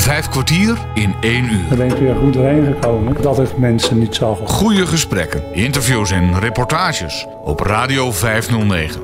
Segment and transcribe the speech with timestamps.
[0.00, 1.68] Vijf kwartier in één uur.
[1.68, 4.38] Daar ben ik weer goed doorheen gekomen dat ik mensen niet zag.
[4.44, 9.00] Goede gesprekken, interviews en reportages op Radio 509.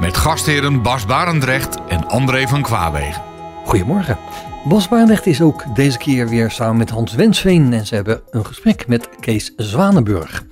[0.00, 3.22] Met gastheren Bas Barendrecht en André van Kwaabegen.
[3.64, 4.18] Goedemorgen.
[4.64, 8.46] Bas Barendrecht is ook deze keer weer samen met Hans Wensveen en ze hebben een
[8.46, 10.44] gesprek met Kees Zwanenburg.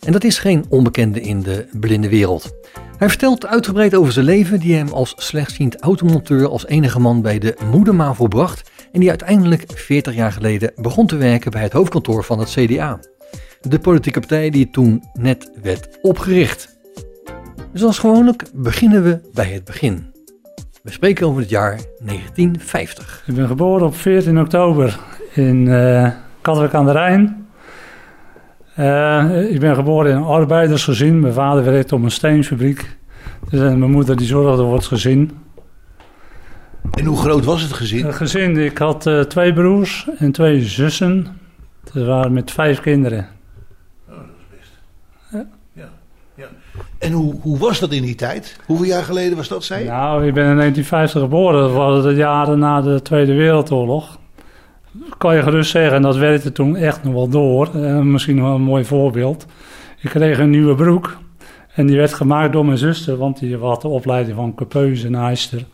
[0.00, 2.50] En dat is geen onbekende in de blinde wereld.
[2.98, 7.38] Hij vertelt uitgebreid over zijn leven die hem als slechtziend automonteur als enige man bij
[7.38, 12.24] de Moedermavo bracht en die uiteindelijk 40 jaar geleden begon te werken bij het hoofdkantoor
[12.24, 12.98] van het CDA.
[13.60, 16.78] De politieke partij die toen net werd opgericht.
[17.72, 20.12] Zoals gewoonlijk beginnen we bij het begin.
[20.82, 23.24] We spreken over het jaar 1950.
[23.26, 24.98] Ik ben geboren op 14 oktober
[25.34, 27.46] in uh, Katwijk aan de Rijn.
[28.78, 31.20] Uh, ik ben geboren in een arbeidersgezin.
[31.20, 32.96] Mijn vader werkte op een steenfabriek.
[33.50, 35.41] Dus mijn moeder die zorgde voor het gezin.
[36.90, 38.04] En hoe groot was het gezin?
[38.04, 41.26] Het gezin, ik had uh, twee broers en twee zussen.
[41.92, 43.28] Dat waren met vijf kinderen.
[44.08, 44.70] Oh, dat is best.
[45.30, 45.46] Ja.
[45.72, 45.88] ja.
[46.34, 46.46] ja.
[46.98, 48.56] En hoe, hoe was dat in die tijd?
[48.66, 49.84] Hoeveel jaar geleden was dat, zei?
[49.84, 51.60] Nou, ik ben in 1950 geboren.
[51.60, 54.18] Dat waren de jaren na de Tweede Wereldoorlog.
[55.18, 57.70] Kan je gerust zeggen, en dat werkte toen echt nog wel door.
[57.76, 59.46] Uh, misschien wel een mooi voorbeeld.
[60.00, 61.16] Ik kreeg een nieuwe broek.
[61.74, 65.14] En die werd gemaakt door mijn zuster, want die had de opleiding van Capeuze en
[65.14, 65.64] Eister.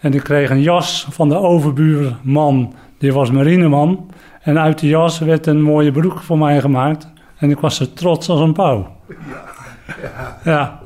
[0.00, 4.10] En ik kreeg een jas van de overbuurman, die was marineman.
[4.42, 7.08] En uit die jas werd een mooie broek voor mij gemaakt.
[7.36, 8.86] En ik was er trots als een pauw.
[9.08, 9.16] Ja,
[9.86, 10.52] ja, ja.
[10.52, 10.80] ja.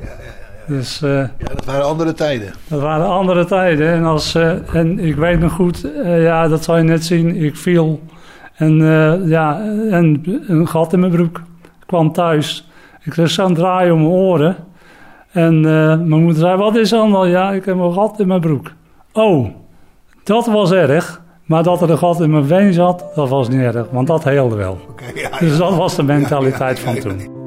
[0.66, 2.52] Dus, uh, ja, dat waren andere tijden.
[2.68, 3.92] Dat waren andere tijden.
[3.92, 7.36] En, als, uh, en ik weet nog goed, uh, ja, dat zal je net zien.
[7.36, 8.00] Ik viel
[8.54, 8.76] en,
[9.26, 11.38] ja, en een gat in mijn broek.
[11.62, 12.70] Ik kwam thuis.
[13.02, 14.56] Ik kreeg zo'n draai om mijn oren.
[15.32, 17.28] En mijn moeder zei, wat is dan?
[17.28, 18.70] Ja, ik heb een gat in mijn broek.
[19.12, 19.48] Oh,
[20.24, 21.20] dat was erg.
[21.42, 23.86] Maar dat er een gat in mijn been zat, dat was niet erg.
[23.90, 24.78] Want dat heelde wel.
[24.90, 27.41] Okay, ja, dus dat was de mentaliteit ja, van toen.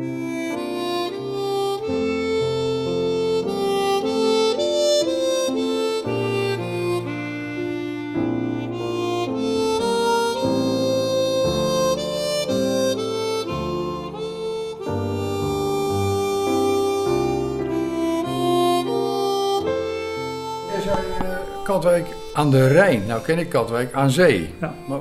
[21.75, 23.01] Katwijk aan de Rijn.
[23.07, 24.49] Nou ken ik Katwijk aan zee.
[24.61, 24.73] Ja.
[24.87, 24.99] Maar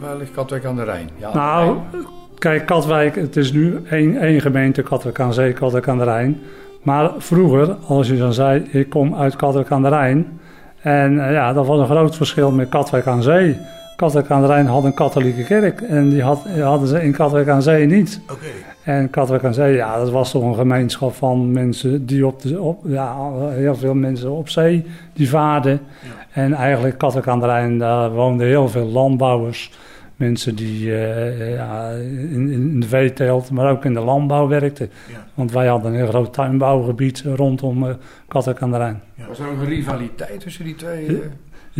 [0.00, 1.10] waar ligt Katwijk aan de Rijn?
[1.16, 2.06] Ja, nou, Rijn.
[2.38, 6.40] kijk, Katwijk, het is nu één, één gemeente, Katwijk aan zee, Katwijk aan de Rijn.
[6.82, 10.40] Maar vroeger, als je dan zei, ik kom uit Katwijk aan de Rijn.
[10.82, 13.58] En uh, ja, dat was een groot verschil met Katwijk aan zee.
[14.00, 17.48] Katwijk aan de Rijn had een katholieke kerk en die had, hadden ze in Katwijk
[17.48, 18.20] aan Zee niet.
[18.30, 18.46] Oké.
[18.82, 22.60] En Katwijk aan Zee, ja, dat was toch een gemeenschap van mensen die op de,
[22.60, 25.80] op, ja, heel veel mensen op zee, die vaarden.
[26.02, 26.42] Ja.
[26.42, 29.72] En eigenlijk Katwijk aan de Rijn, daar woonden heel veel landbouwers.
[30.16, 31.90] Mensen die uh, ja,
[32.30, 34.90] in, in de veeteelt, maar ook in de landbouw werkten.
[35.08, 35.26] Ja.
[35.34, 37.90] Want wij hadden een heel groot tuinbouwgebied rondom uh,
[38.28, 39.00] Katwijk aan de Rijn.
[39.14, 39.26] Ja.
[39.26, 41.06] Was er ook een rivaliteit tussen die twee?
[41.06, 41.18] Uh...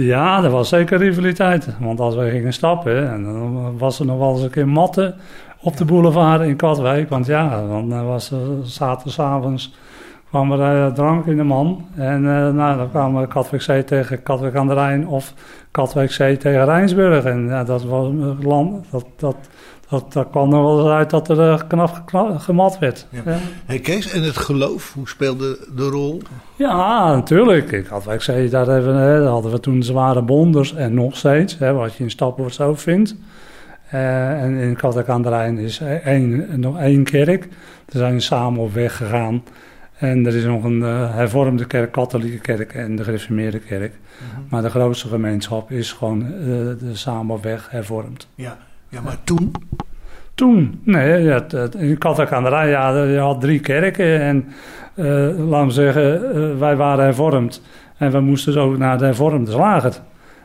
[0.02, 1.68] Ja, er was zeker rivaliteit.
[1.80, 5.14] Want als wij gingen stappen, en dan was er nog wel eens een keer matten
[5.60, 7.08] op de boulevard in Katwijk.
[7.08, 9.72] Want ja, dan was er zaterdagavonds
[10.30, 11.86] kwam er uh, drank in de man.
[11.94, 15.34] En uh, nou, dan kwamen Katwijk Zee tegen Katwijk aan de Rijn of
[15.70, 17.24] Katwijk Zee tegen Rijnsburg.
[17.24, 18.08] En ja, dat was
[18.40, 19.36] land, dat, dat,
[19.90, 22.02] dat, dat kwam er wel uit dat er uh, knap
[22.36, 23.06] gemat werd.
[23.10, 23.20] Ja.
[23.24, 23.38] Ja.
[23.64, 26.22] Hey Kees, en het geloof, hoe speelde de rol?
[26.56, 27.72] Ja, natuurlijk.
[27.72, 31.58] Ik had, ik zei, daar, hebben, hè, hadden we toen zware bonders en nog steeds,
[31.58, 33.14] hè, wat je in Stapvoort zo vindt.
[33.94, 37.48] Uh, en in Katwijk aan de Rijn is één, nog één kerk.
[37.84, 39.42] Daar zijn we samen op weg gegaan.
[39.96, 43.94] En er is nog een uh, hervormde kerk, katholieke kerk en de gereformeerde kerk.
[44.18, 44.46] -hmm.
[44.48, 48.28] Maar de grootste gemeenschap is gewoon de samen op weg hervormd.
[48.34, 48.58] Ja.
[48.90, 49.52] Ja, maar toen?
[50.34, 50.80] Toen?
[50.84, 51.98] Nee, ja, in
[52.42, 54.20] de ja, je had drie kerken.
[54.20, 54.44] En
[54.94, 55.06] uh,
[55.48, 57.62] laten we zeggen, wij waren hervormd.
[57.96, 59.92] En we moesten zo naar de hervormde slager.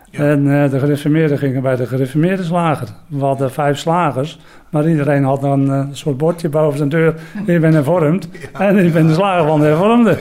[0.09, 0.23] Ja.
[0.23, 2.87] En uh, de gereformeerden gingen bij de gereformeerde slager.
[3.07, 4.39] We hadden vijf slagers,
[4.69, 7.15] maar iedereen had dan een soort bordje boven zijn deur.
[7.45, 10.17] Ik ben hervormd ja, en ik ben de slager van de hervormde.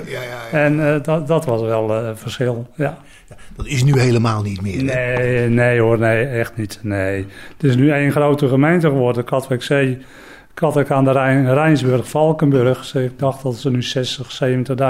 [0.53, 2.97] En dat, dat was wel een verschil, ja.
[3.57, 4.77] Dat is nu helemaal niet meer.
[4.77, 4.83] Hè?
[4.83, 6.79] Nee, nee hoor, nee, echt niet.
[6.83, 7.27] Nee.
[7.57, 9.99] Het is nu één grote gemeente geworden, Katwijkzee.
[10.55, 12.95] Katwijk aan de Rijn, Rijnsburg, Valkenburg.
[12.95, 14.41] Ik dacht dat ze nu 60,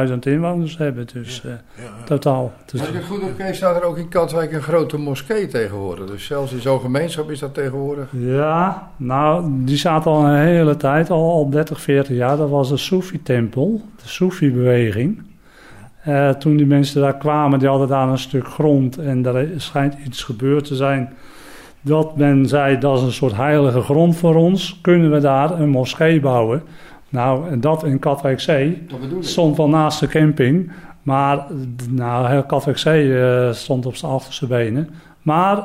[0.08, 1.06] 70.000 inwoners hebben.
[1.12, 2.52] Dus ja, uh, ja, totaal.
[2.66, 6.06] Dus, Als ik het goed heb, staat er ook in Katwijk een grote moskee tegenwoordig.
[6.06, 8.08] Dus zelfs in zo'n gemeenschap is dat tegenwoordig.
[8.10, 12.36] Ja, nou, die staat al een hele tijd, al, al 30, 40 jaar.
[12.36, 15.22] Dat was de Soefi-tempel, de Soefi-beweging.
[16.04, 19.96] Eh, toen die mensen daar kwamen, die hadden daar een stuk grond en er schijnt
[20.06, 21.12] iets gebeurd te zijn.
[21.80, 24.78] Dat men zei, dat is een soort heilige grond voor ons.
[24.82, 26.62] Kunnen we daar een moskee bouwen?
[27.08, 28.86] Nou, en dat in Katwijkzee
[29.20, 30.72] stond wel naast de camping.
[31.02, 31.46] Maar
[31.90, 34.88] nou, heel Katwijkzee eh, stond op zijn achterste benen.
[35.22, 35.58] Maar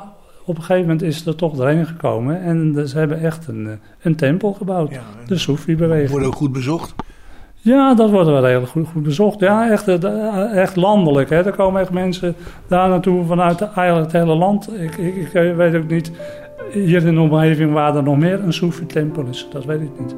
[0.46, 2.42] op een gegeven moment is het er toch doorheen gekomen.
[2.42, 4.92] En ze hebben echt een, eh, een tempel gebouwd.
[4.92, 6.10] Ja, De Soefi-beweging.
[6.10, 6.96] Wordt ook goed bezocht.
[7.62, 9.40] Ja, dat wordt wel heel goed, bezocht.
[9.40, 11.30] Ja, echt, eh, echt landelijk.
[11.30, 11.46] Hè.
[11.46, 12.36] Er komen echt mensen
[12.68, 14.80] daar naartoe vanuit eigenlijk het hele land.
[14.80, 16.12] Ik, ik, ik weet ook niet,
[16.72, 19.48] hier in de omgeving waar er nog meer een Soefi-tempel is.
[19.52, 20.16] Dat weet ik niet.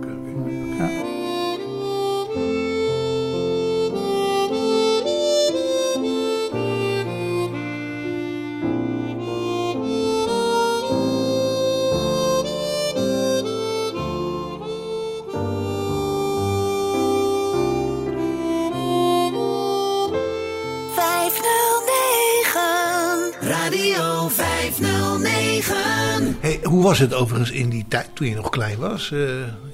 [26.92, 29.12] Was het overigens in die tijd toen je nog klein was?
[29.12, 29.20] Eh,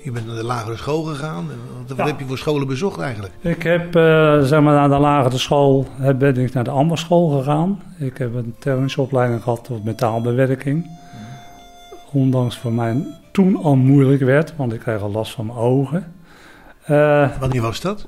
[0.03, 1.45] je bent naar de lagere school gegaan.
[1.51, 2.05] En Wat Ja.
[2.05, 3.33] heb je voor scholen bezocht eigenlijk?
[3.41, 7.29] Ik heb, eh, zeg maar, na de lagere school eh, ben ik naar de ambachtsschool
[7.29, 7.81] gegaan.
[7.99, 10.87] Ik heb een technische opleiding gehad tot metaalbewerking.
[12.11, 16.13] Ondanks voor mij toen al moeilijk werd, want ik kreeg al last van mijn ogen.
[16.83, 18.07] Eh, Wanneer was dat?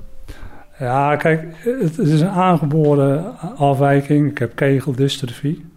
[0.78, 4.30] ja, kijk, het, het is een aangeboren afwijking.
[4.30, 5.69] Ik heb kegeldystrofie.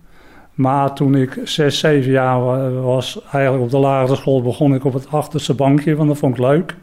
[0.54, 4.86] Maar toen ik 6, 7 jaar wa- was, eigenlijk op de lagere school, begon ik
[4.86, 6.76] op het achterste bankje, want dat vond ik leuk.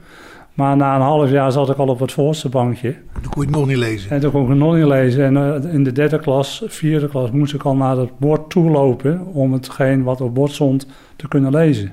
[0.55, 2.95] Maar na een half jaar zat ik al op het voorste bankje.
[3.23, 4.11] Toen kon je het nog niet lezen.
[4.11, 5.25] En toen kon ik het nog niet lezen.
[5.25, 8.71] En eh, in de derde klas, vierde klas, moest ik al naar het bord toe
[8.71, 11.93] lopen om hetgeen wat op bord stond te kunnen lezen.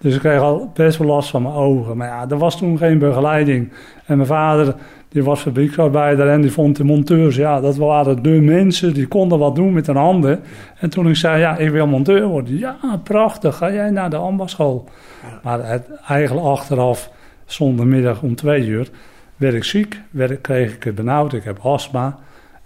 [0.00, 1.96] Dus ik kreeg al best wel last van mijn ogen.
[1.96, 3.72] Maar ja, er was toen geen begeleiding.
[4.06, 4.74] En mijn vader,
[5.08, 9.38] die was fabrieksarbeider en die vond de monteurs, ja, dat waren de mensen, die konden
[9.38, 10.40] wat doen met hun handen.
[10.80, 12.58] En toen ik zei, ja, ik wil monteur worden.
[12.58, 14.84] Ja, prachtig, ga jij naar de ambachtsschool.
[15.42, 17.10] Maar het, eigenlijk achteraf,
[17.44, 18.88] zondagmiddag om twee uur,
[19.36, 22.18] werd ik ziek, werd, ik- kreeg ik het benauwd, ik heb astma.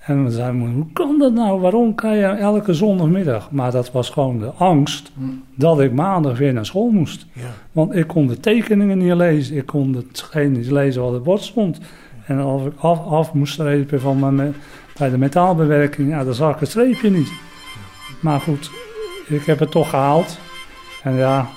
[0.07, 1.61] En we zeiden, hoe kan dat nou?
[1.61, 3.51] Waarom kan je elke zondagmiddag?
[3.51, 5.13] Maar dat was gewoon de angst
[5.55, 7.27] dat ik maandag weer naar school moest.
[7.33, 7.43] Ja.
[7.73, 9.57] Want ik kon de tekeningen niet lezen.
[9.57, 11.81] Ik kon hetgeen niet lezen wat op het bord stond.
[12.27, 14.55] En als ik af, af moest strepen van mijn,
[14.99, 17.33] bij de metaalbewerking, ja, dan zag ik het streepje niet.
[18.21, 18.71] Maar goed,
[19.27, 20.39] ik heb het toch gehaald.
[21.03, 21.49] En ja,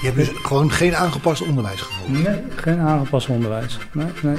[0.00, 2.22] Je hebt dus gewoon geen aangepast onderwijs gevolgd.
[2.22, 3.78] nee, geen aangepast onderwijs.
[3.92, 4.36] Nee, nee.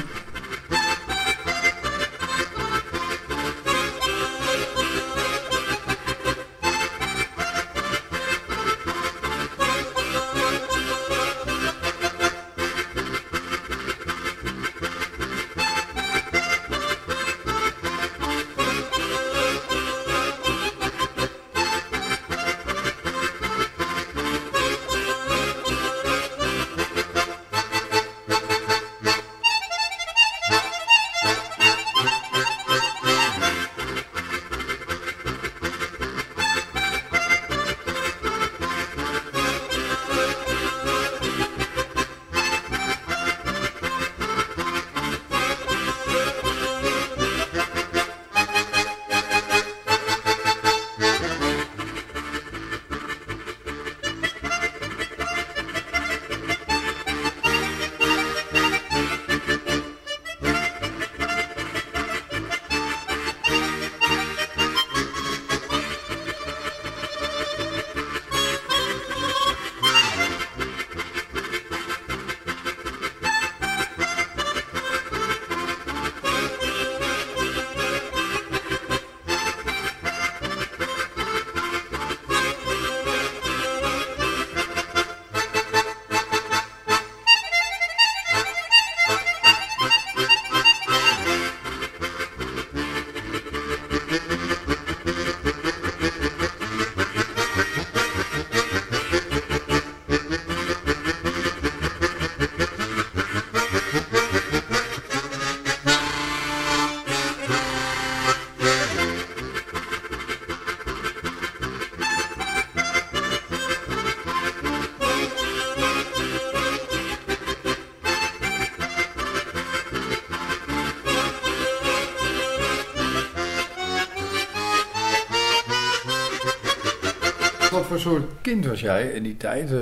[128.01, 129.71] Voor soort kind was jij in die tijd?
[129.71, 129.77] Eh,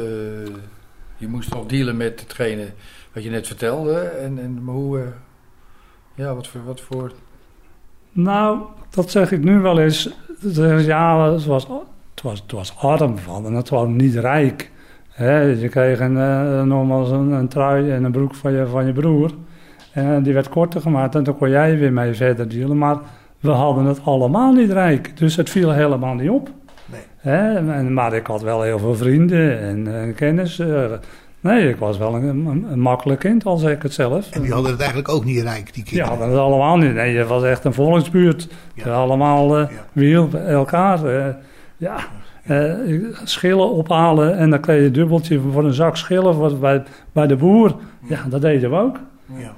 [1.17, 2.65] je moest nog dealen met hetgene
[3.13, 3.99] wat je net vertelde.
[3.99, 4.99] En, en maar hoe...
[4.99, 5.05] eh,
[6.15, 6.63] ja, wat voor...
[6.65, 7.11] Wat voor
[8.11, 10.09] Nou, dat zeg ik nu wel eens.
[10.85, 11.67] Ja, het was,
[12.13, 14.71] het was, het was arm van en het was niet rijk.
[15.17, 19.31] je kreeg een, uh, nogmaals een, trui en een broek van je, van je broer.
[19.91, 22.77] En die werd korter gemaakt en dan kon jij weer mee verder dealen.
[22.77, 22.97] Maar
[23.39, 25.17] we hadden het allemaal niet rijk.
[25.17, 26.49] Dus het viel helemaal niet op.
[27.23, 30.61] En, maar ik had wel heel veel vrienden en, en kennis.
[31.43, 34.31] Nee, ik was wel een, een, makkelijk kind, al zeg ik het zelf.
[34.31, 35.93] En die hadden het eigenlijk ook niet rijk, die kinderen?
[35.93, 36.93] Die hadden het allemaal niet.
[36.93, 38.47] Nee, het was echt een volksbuurt.
[38.73, 38.93] Ja.
[38.93, 40.27] Allemaal uh, ja.
[40.47, 41.05] elkaar.
[41.05, 41.25] Uh,
[41.77, 41.97] ja,
[42.47, 42.73] uh,
[43.23, 47.27] schillen ophalen en dan kreeg je een dubbeltje voor een zak schillen voor, bij, bij
[47.27, 47.75] de boer.
[48.07, 48.99] Ja, dat deden we ook.
[49.35, 49.53] Ja.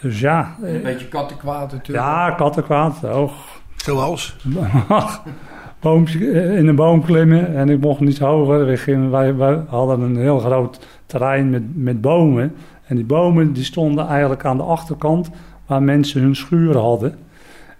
[0.00, 0.56] dus ja.
[0.62, 2.06] Een beetje kattenkwaad natuurlijk.
[2.06, 3.04] Ja, kattenkwaad.
[3.04, 3.32] Oh.
[3.76, 4.36] Zoals?
[5.86, 8.66] boompje, eh, in een boom klimmen en ik mocht niet hoger.
[8.66, 12.54] We wij, wij, hadden een heel groot terrein met, met bomen.
[12.86, 15.30] En die bomen die stonden eigenlijk aan de achterkant
[15.66, 17.14] waar mensen hun schuren hadden.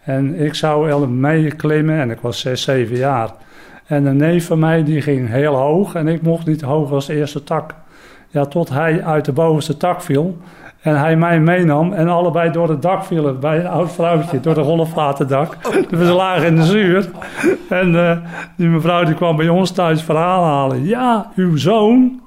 [0.03, 3.31] En ik zou mee klimmen en ik was 6, 7 jaar.
[3.87, 7.07] En een neef van mij die ging heel hoog en ik mocht niet hoger als
[7.07, 7.75] de eerste tak.
[8.29, 10.37] Ja, tot hij uit de bovenste tak viel.
[10.87, 14.55] En hij mij meenam en allebei door het dak vielen bij een oud vrouwtje, door
[14.55, 15.57] de golfwaterdak.
[15.91, 17.11] We lagen in de zuur.
[17.69, 18.17] En uh,
[18.57, 20.85] die mevrouw die kwam bij ons thuis verhaal halen.
[20.85, 22.21] Ja, uw zoon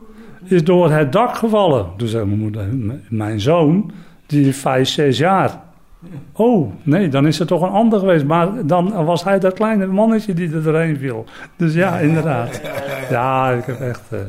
[0.43, 1.85] is door het dak gevallen.
[1.97, 2.67] Toen zei mijn moeder,
[3.09, 3.91] mijn zoon,
[4.25, 5.51] die is vijf, zes jaar.
[6.31, 8.25] Oh, nee, dan is het toch een ander geweest.
[8.25, 11.25] Maar dan was hij dat kleine mannetje die er doorheen viel.
[11.55, 12.61] Dus ja, inderdaad.
[13.09, 14.01] Ja, ik heb echt...
[14.13, 14.19] Uh,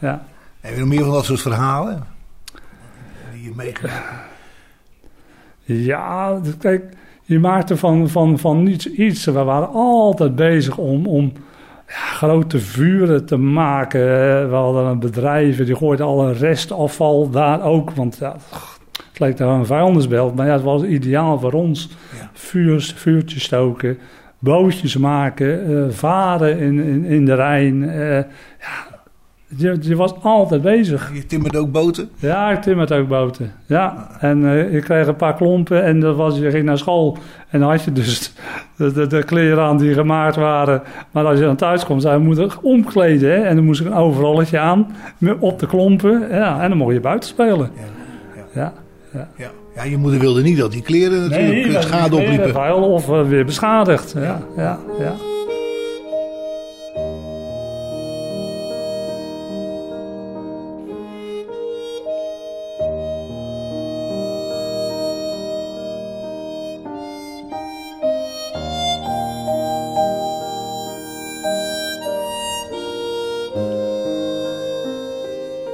[0.00, 0.22] ja.
[0.62, 2.18] je nog meer van dat soort verhalen?
[5.62, 6.84] Ja, kijk,
[7.22, 9.24] je maakte van, van, van niets iets.
[9.24, 11.32] We waren altijd bezig om, om
[11.88, 14.00] ja, grote vuren te maken.
[14.50, 17.90] We hadden een bedrijven, die gooiden al een restafval daar ook.
[17.90, 18.36] Want ja,
[19.10, 20.34] het leek daar een vuilnisbelt.
[20.34, 21.88] Maar ja, het was ideaal voor ons.
[22.18, 22.30] Ja.
[22.32, 23.98] Vuurs, vuurtjes stoken,
[24.38, 27.82] bootjes maken, uh, varen in, in, in de Rijn.
[27.82, 28.16] Uh,
[28.58, 28.89] ja,
[29.56, 31.10] je, je, was altijd bezig.
[31.14, 32.10] Je timmert ook boten?
[32.16, 33.52] Ja, ik timmert ook boten.
[33.66, 37.18] Ja, en uh, ik kreeg een paar klompen en dat was, je ging naar school.
[37.48, 38.32] En dan had je dus
[38.76, 40.82] de, de, de kleren aan die gemaakt waren.
[41.10, 43.30] Maar als je dan thuis komt, zei je moeder omkleden.
[43.30, 43.36] Hè?
[43.36, 44.96] En dan moest ik een overalletje aan
[45.38, 46.28] op de klompen.
[46.30, 47.70] Ja, en dan mocht je buiten spelen.
[47.76, 47.82] Ja,
[48.54, 48.72] ja.
[49.12, 49.50] ja, ja.
[49.74, 49.82] ja.
[49.82, 52.74] je moeder wilde niet dat die kleren natuurlijk nee, schade opliepen.
[52.74, 54.12] Of uh, weer beschadigd.
[54.16, 54.78] ja, ja.
[54.98, 55.14] ja.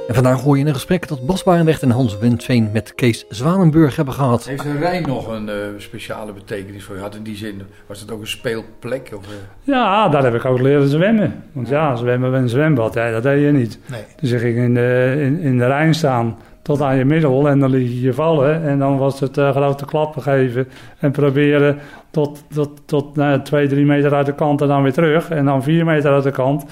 [0.07, 4.13] Vandaag hoor je een gesprek dat Bas Barendrecht en Hans Wensveen met Kees Zwanenburg hebben
[4.13, 4.47] gehad.
[4.47, 7.01] Heeft een Rijn nog een uh, speciale betekenis voor je?
[7.01, 9.11] Had in die zin, was het ook een speelplek?
[9.17, 9.33] Of, uh...
[9.63, 11.43] Ja, daar heb ik ook leren zwemmen.
[11.51, 13.79] Want ja, zwemmen bij een zwembad, dat deed je niet.
[13.85, 14.01] Nee.
[14.19, 17.59] Dus ik ging in de, in, in de Rijn staan tot aan je middel en
[17.59, 18.63] dan liet je je vallen.
[18.63, 20.67] En dan was het uh, grote klappen geven
[20.99, 21.79] en proberen
[22.11, 25.29] tot, tot, tot twee, drie meter uit de kant en dan weer terug.
[25.29, 26.65] En dan vier meter uit de kant.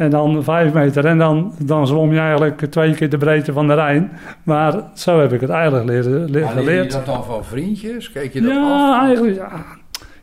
[0.00, 1.04] En dan vijf meter.
[1.04, 4.10] En dan, dan zwom je eigenlijk twee keer de breedte van de Rijn.
[4.42, 6.54] Maar zo heb ik het eigenlijk leren, geleerd.
[6.54, 8.12] Leer je dat dan van vriendjes?
[8.12, 9.06] Kijk je dat ja, af?
[9.06, 9.50] Eigenlijk, ja,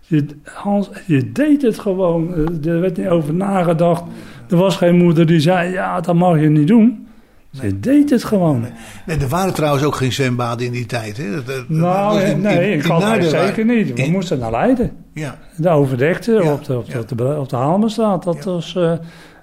[0.01, 2.33] je, Hans, je deed het gewoon.
[2.33, 4.03] Eh, er werd niet over nagedacht.
[4.49, 7.07] Er was geen moeder die zei, ja, dat mag je niet doen.
[7.49, 8.65] Je deed het gewoon.
[9.05, 11.17] Nee, er waren trouwens ook geen zwembaden in die tijd.
[11.17, 11.43] Hè?
[11.43, 12.83] Dat, nou, in, nee, in,
[13.19, 13.93] in zeker niet.
[13.93, 14.91] We moesten naar Leiden.
[15.13, 15.37] Ja.
[15.55, 18.75] De overdekte op, de, op, de, op, de, op de Dat was...
[18.77, 18.91] Uh,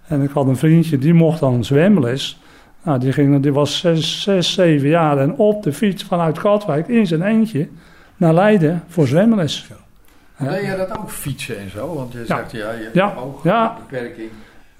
[0.07, 2.41] en ik had een vriendje, die mocht dan zwemles.
[2.83, 6.89] Nou, die, ging, die was zes, zes, zeven jaar en op de fiets vanuit Katwijk
[6.89, 7.69] in zijn eentje
[8.17, 9.69] naar Leiden voor zwemles.
[10.39, 10.51] Ja.
[10.51, 11.95] Deed je dat ook fietsen en zo?
[11.95, 13.15] Want je zegt ja, je ja.
[13.43, 13.79] ja.
[13.89, 14.29] beperking.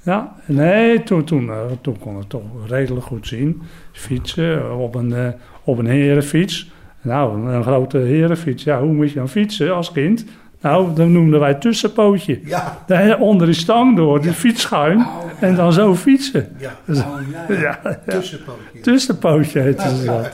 [0.03, 3.63] Ja, nee, toen, toen, uh, toen kon ik toch redelijk goed zien.
[3.93, 5.29] Fietsen op een, uh,
[5.65, 6.73] op een herenfiets.
[7.01, 8.65] Nou, een grote herenfiets.
[8.65, 10.25] Ja, hoe moet je dan fietsen als kind?
[10.65, 12.41] Nou, dat noemden wij tussenpootje.
[12.45, 12.79] Ja.
[12.87, 14.99] Daar onder de stang door, fiets schuin.
[14.99, 16.57] Oh, en dan zo fietsen.
[16.59, 16.95] Ja, oh,
[17.49, 17.99] ja, ja.
[18.07, 18.81] tussenpootje.
[18.81, 20.31] Tussenpootje heet het dat.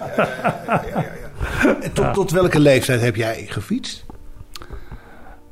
[1.82, 4.04] En tot, tot welke leeftijd heb jij gefietst?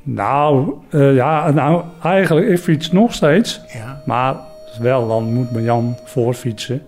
[0.02, 3.60] Nou, uh, ja, nou, eigenlijk, ik fiets nog steeds.
[3.74, 4.02] Ja.
[4.06, 4.36] Maar
[4.80, 6.82] wel, dan moet mijn Jan voorfietsen.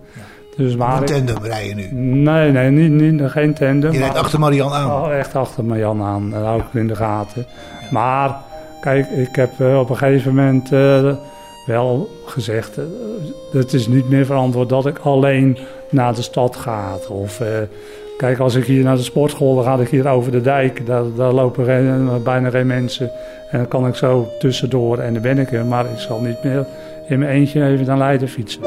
[0.56, 1.88] Dus maar een tandem rijden nu?
[2.00, 3.92] Nee, nee, niet, niet, geen tandem.
[3.92, 4.90] Je rijdt achter Marian aan?
[5.02, 6.30] Oh, echt achter Marian aan.
[6.30, 7.46] Dat hou ik in de gaten.
[7.90, 8.36] Maar
[8.80, 11.14] kijk, ik heb uh, op een gegeven moment uh,
[11.66, 12.78] wel gezegd...
[12.78, 12.84] Uh,
[13.52, 15.58] het is niet meer verantwoord dat ik alleen
[15.90, 16.94] naar de stad ga.
[17.08, 17.42] Of
[18.16, 20.86] Kijk, als ik hier naar de sportschool, dan ga ik hier over de dijk.
[20.86, 23.10] Daar, daar lopen geen- bijna geen mensen.
[23.50, 25.64] En dan kan ik zo tussendoor en dan ben ik er.
[25.64, 26.66] Maar ik zal niet meer
[27.08, 28.62] in mijn eentje even naar Leiden fietsen.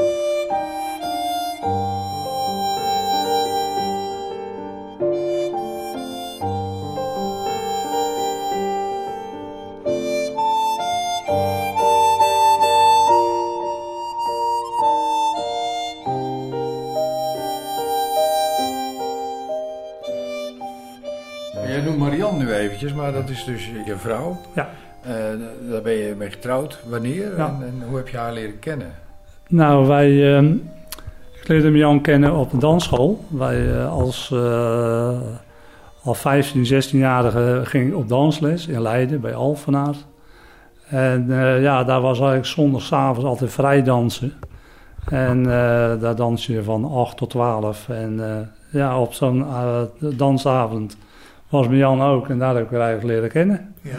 [23.34, 24.40] Is dus je vrouw.
[24.54, 24.70] Ja.
[25.02, 25.12] Eh,
[25.70, 26.78] daar ben je mee getrouwd.
[26.86, 27.36] Wanneer?
[27.36, 27.46] Ja.
[27.46, 28.92] En, en hoe heb je haar leren kennen?
[29.48, 30.36] Nou, wij...
[30.36, 30.52] ehm,
[31.40, 33.24] ik leerde Jan kennen op de dansschool.
[33.28, 34.30] Wij eh, als...
[34.32, 35.20] eh,
[36.02, 39.94] al 15, 16-jarige ging ik op dansles in Leiden bij Alphenaar.
[40.88, 41.26] En
[41.60, 44.32] ja, daar was eigenlijk zondagavond altijd vrij dansen.
[45.08, 45.42] En
[46.00, 47.88] daar dans je van 8 tot 12.
[47.88, 48.20] En
[48.70, 49.44] ja, op zo'n
[49.98, 50.96] dansavond
[51.54, 52.28] was Jan ook.
[52.28, 53.74] En daar heb ik haar eigenlijk leren kennen.
[53.82, 53.90] Ja.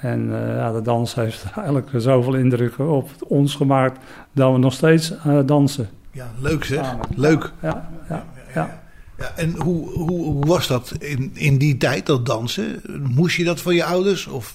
[0.00, 3.98] En eh, ja, de dans heeft eigenlijk zoveel indruk op ons gemaakt
[4.32, 5.88] dat we nog steeds eh, dansen.
[6.10, 6.94] ja, leuk zeg.
[7.16, 7.52] Leuk.
[7.62, 8.82] Ja, ja, ja.
[9.18, 12.82] Ja, en hoe, hoe, hoe was dat in, in die tijd, dat dansen?
[13.14, 14.26] Moest je dat van je ouders?
[14.26, 14.54] Of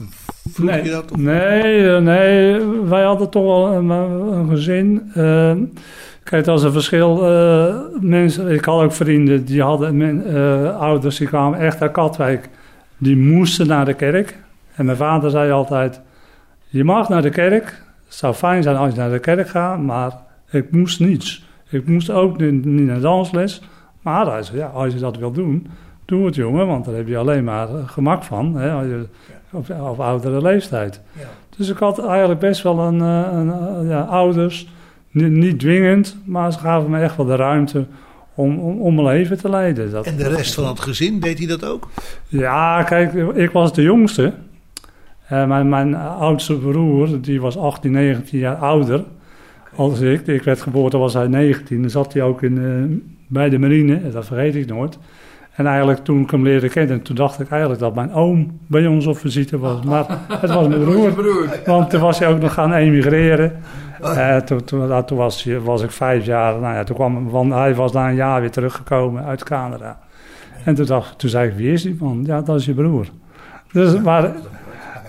[0.51, 1.11] vroeg Nee, je dat?
[1.11, 5.11] Of- nee, eh, nee, wij hadden toch wel een, een gezin.
[5.13, 5.55] Eh,
[6.29, 7.27] kijk, dat is een verschil.
[7.27, 11.91] eh, mensen, ik had ook vrienden die hadden men- eh, ouders die kwamen echt uit
[11.91, 12.50] Katwijk.
[12.98, 14.38] Die moesten naar de kerk.
[14.75, 16.01] En mijn vader zei altijd:
[16.67, 17.65] Je mag naar de kerk.
[18.05, 20.12] Het zou fijn zijn als je naar de kerk gaat, maar
[20.50, 21.48] ik moest niets.
[21.69, 23.62] Ik moest ook niet, niet naar dansles.
[24.01, 25.67] Maar hij zei: Ja, als je dat wil doen,
[26.05, 28.55] doe het jongen, want daar heb je alleen maar eh, gemak van.
[28.55, 29.05] Hè, als je,
[29.51, 31.01] op, op oudere leeftijd.
[31.13, 31.25] Ja.
[31.57, 34.67] Dus ik had eigenlijk best wel een, een, ja, ouders,
[35.11, 37.85] niet, niet dwingend, maar ze gaven me echt wel de ruimte
[38.35, 39.91] om, om, om mijn leven te leiden.
[39.91, 41.89] Dat, En de rest van het gezin, deed hij dat ook?
[42.27, 44.33] ja, kijk, ik was de jongste.
[45.27, 49.03] Eh, mijn, mijn oudste broer, die was 18, 19 jaar ouder
[49.75, 50.27] als ik.
[50.27, 51.81] Ik werd geboren, toen was hij 19.
[51.81, 54.97] Dan zat hij ook in, eh, bij de marine, dat vergeet ik nooit.
[55.55, 58.88] En eigenlijk toen ik hem leerde kennen, toen dacht ik eigenlijk dat mijn oom bij
[58.88, 59.84] ons op visite was.
[59.84, 61.12] Maar het was mijn broer.
[61.21, 61.47] broer.
[61.65, 63.60] Want toen was hij ook nog gaan emigreren.
[64.01, 66.59] Eh, toen toen, nou, toen was, was ik vijf jaar.
[66.59, 69.99] Nou ja, toen kwam, want hij was na een jaar weer teruggekomen uit Canada.
[70.63, 72.23] En toen, dacht, toen zei ik, wie is die man?
[72.25, 73.07] Ja, dat is je broer.
[73.71, 74.31] Dus, maar,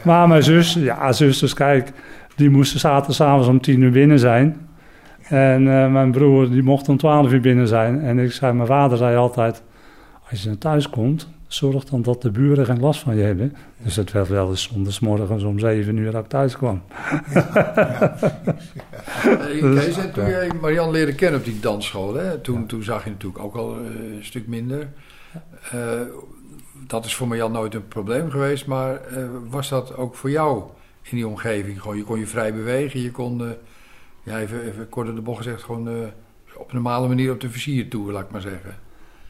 [0.04, 1.92] maar mijn zus, ja, zusters, kijk,
[2.36, 4.68] die moesten zaterdagavond om tien uur binnen zijn.
[5.28, 8.00] En eh, mijn broer, die mocht om twaalf uur binnen zijn.
[8.00, 9.62] En ik zei, mijn vader zei altijd,
[10.30, 13.56] als je naar thuis komt, zorg dan dat de buren geen last van je hebben.
[13.82, 16.82] Dus het werd wel eens zondagsmorgens om zeven uur dat ik thuis kwam.
[19.08, 23.04] Hey, Kees, en toen jij Marianne leerde kennen op die dansschool, hè, toen, toen zag
[23.04, 23.84] je natuurlijk ook al eh,
[24.16, 24.88] een stuk minder.
[25.70, 26.00] Eh,
[26.86, 30.62] dat is voor Marianne nooit een probleem geweest, maar eh, was dat ook voor jou
[31.02, 31.80] in die omgeving?
[31.80, 33.54] Gewoon, je kon je vrij bewegen, je kon,
[34.22, 35.88] ja, even, even kort de bocht gezegd, gewoon
[36.56, 38.74] op een normale manier op de versier toe, laat ik maar zeggen.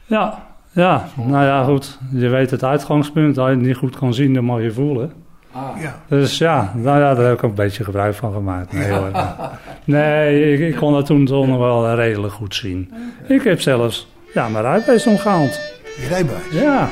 [0.06, 1.98] Ja, ja, nou ja, goed.
[2.12, 3.38] Je weet het uitgangspunt.
[3.38, 5.12] Als je het niet goed kan zien, dan mag je voelen.
[5.52, 6.00] Ah, Ja.
[6.08, 8.72] Dus ja, nou ja, daar heb ik ook een beetje gebruik van gemaakt.
[8.72, 9.10] Nee, hoor.
[9.84, 12.92] nee ik, ik kon dat toen toch nog wel redelijk goed zien.
[13.26, 15.60] Ik heb zelfs ja, mijn rijbewijs omgehaald.
[15.96, 16.52] Je rijbewijs.
[16.52, 16.88] Ja,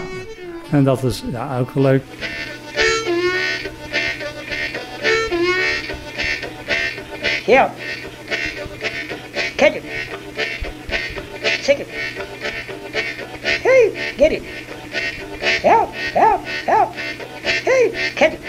[0.70, 2.02] en dat is ja, ook wel leuk.
[7.46, 7.68] Here.
[9.56, 9.87] Catch
[14.18, 14.42] get it.
[15.62, 16.92] Help, help, help.
[16.92, 18.40] Hey, catch it.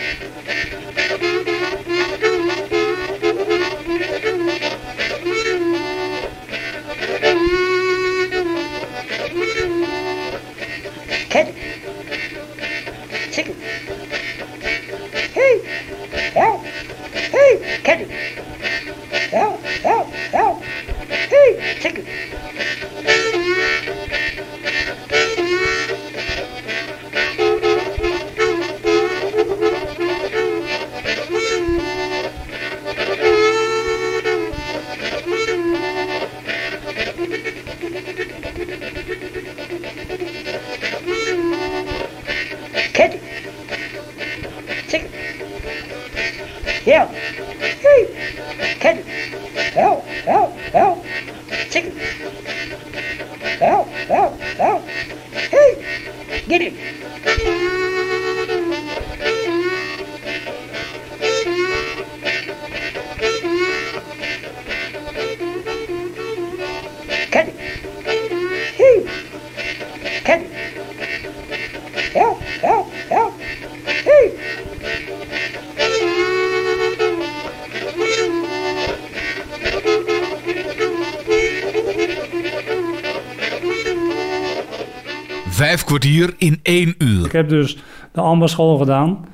[85.66, 87.26] Vijf kwartier in één uur.
[87.26, 87.78] Ik heb dus
[88.12, 89.26] de ambasschool gedaan.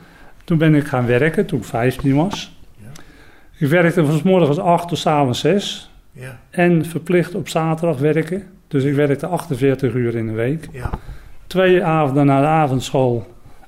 [0.44, 2.58] Toen ben ik gaan werken, toen ik 15 was.
[3.58, 5.90] Ik werkte van 's morgens 8 tot 's avonds 6.
[6.12, 8.44] Ja, En verplicht op zaterdag werken.
[8.68, 10.68] Dus ik werkte 48 uur in de week.
[10.72, 10.90] ja.
[11.48, 13.28] Twee avonden naar de avondschool.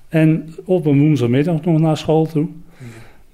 [0.09, 2.47] En op een woensdagmiddag nog naar school toe.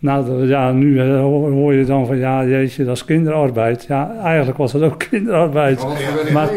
[0.03, 3.85] Nou, ja, nu eh, hoor je dan van, ja, jeetje, dat is kinderarbeid.
[3.87, 5.83] Ja, eigenlijk was het ook kinderarbeid.
[5.83, 6.49] Maar werk Maar-?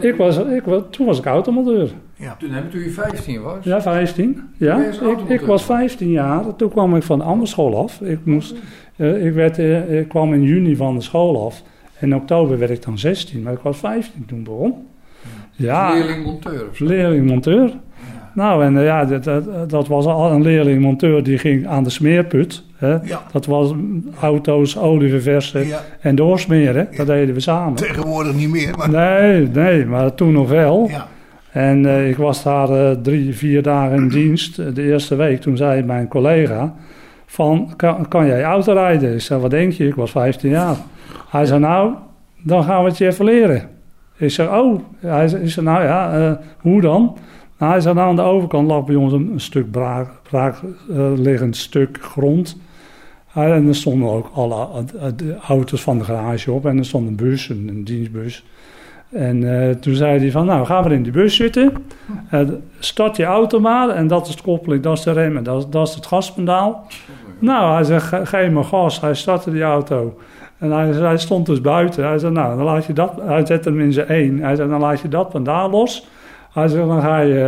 [0.00, 1.90] Ik was, ik, was- toen was ik automonteur.
[2.38, 3.64] Toen, hè, toen je 15 was?
[3.64, 4.40] Ja, 15.
[4.56, 6.56] Ja, ik, ik was 15 jaar.
[6.56, 8.00] Toen kwam ik van de ambasschool af.
[8.00, 8.54] Ik, moest,
[8.96, 11.62] eh, ik, werd, eh, ik kwam in juni van de school af.
[12.00, 14.74] In oktober werd ik dan 16, maar ik was 15 toen begon.
[15.52, 16.84] Ja, Leerling-monteur of zo?
[16.84, 17.70] leerling-monteur.
[18.34, 22.66] Nou, en ja, dat, dat, dat was al een leerling-monteur die ging aan de smeerput.
[22.78, 22.90] Hè.
[22.92, 23.22] Ja.
[23.32, 23.72] Dat was
[24.20, 25.80] auto's, olie verversen Ja.
[26.00, 26.88] en doorsmeren.
[26.96, 27.74] Dat deden we samen.
[27.74, 28.90] Tegenwoordig niet meer, maar...
[28.90, 30.88] Nee, nee, maar toen nog wel.
[30.90, 31.06] Ja,
[31.52, 34.58] En eh, ik was daar eh, drie, vier dagen in dienst.
[34.58, 36.74] Eh, De eerste week, toen zei mijn collega
[37.26, 39.14] van, kan, kan jij auto rijden?
[39.14, 39.86] Ik zei, wat denk je?
[39.86, 40.76] Ik was 15 jaar.
[41.30, 41.92] Hij zei, nou,
[42.42, 43.68] dan gaan we het je even leren.
[44.16, 44.80] Ik zei, oh.
[44.98, 47.16] Hij zei, nou ja, hoe dan?
[47.58, 50.56] Nou, hij zei, nou, aan de overkant lag bij ons een, een stuk braak, braak
[51.16, 52.56] liggend stuk grond.
[53.46, 54.66] Eh, en er stonden ook alle
[55.16, 56.66] de auto's van de garage op.
[56.66, 58.44] En er stond een bus, een, een dienstbus.
[59.10, 61.72] En eh, toen zei hij van, nou, gaan we in die bus zitten.
[62.30, 62.40] Eh,
[62.78, 63.88] start je auto maar.
[63.88, 66.86] En dat is de koppeling, dat is de rem en dat, dat is het gaspedaal.
[67.38, 69.00] Nou, hij zegt, ge- geef me gas.
[69.00, 70.18] Hij startte die auto.
[70.58, 72.06] En hij, stond dus buiten.
[72.06, 73.12] Hij zei, nou, dan laat je dat...
[73.26, 74.38] Hij zette hem in zijn één.
[74.38, 76.06] Hij zei, dan laat je dat pedaal los.
[76.52, 77.40] Hij zegt, dan ga je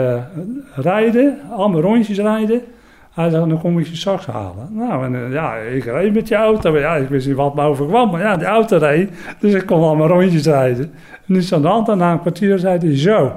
[0.76, 1.38] eh, rijden.
[1.50, 2.62] Allemaal rondjes rijden.
[3.10, 4.68] Hij zegt, dan kom ik je straks halen.
[4.70, 6.72] Nou, en eh, ja, ik reed met die auto.
[6.72, 8.10] Maar ja, ik wist niet wat me overkwam.
[8.10, 9.10] Maar ja, die auto reed.
[9.40, 10.92] Dus ik kon allemaal rondjes rijden.
[11.28, 11.88] En is aan de hand.
[11.88, 13.32] En na een kwartier zei hij, zo.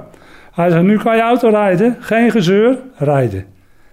[0.52, 1.96] Hij zei, nu kan je auto rijden.
[2.00, 3.44] Geen gezeur, rijden.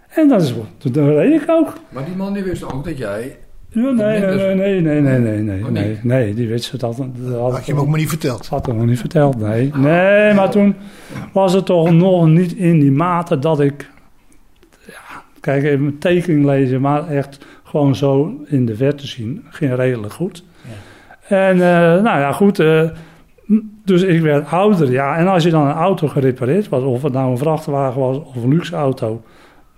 [0.09, 0.93] En dat is goed.
[0.93, 1.73] Toen reed ik ook.
[1.89, 3.35] Maar die man die wist ook dat jij...
[3.73, 6.77] Ja, nee, nee, nee, nee, nee, nee, nee, nee, Oh, nee, nee, die wist ze
[6.77, 6.97] dat.
[6.97, 8.47] dat had, had je hem ook maar niet verteld.
[8.47, 9.71] had hem nog niet verteld, nee.
[9.75, 10.75] Nee, maar toen
[11.33, 13.89] was het toch nog niet in die mate dat ik,
[15.41, 20.13] kijk, even mijn tekening lezen, maar echt gewoon zo in de verte zien, ging redelijk
[20.13, 20.43] goed.
[21.27, 22.89] En eh, nou ja, goed, eh,
[23.85, 25.17] dus ik werd ouder, ja.
[25.17, 28.43] En als je dan een auto gerepareerd was, of het nou een vrachtwagen was of
[28.43, 29.21] een luxe auto,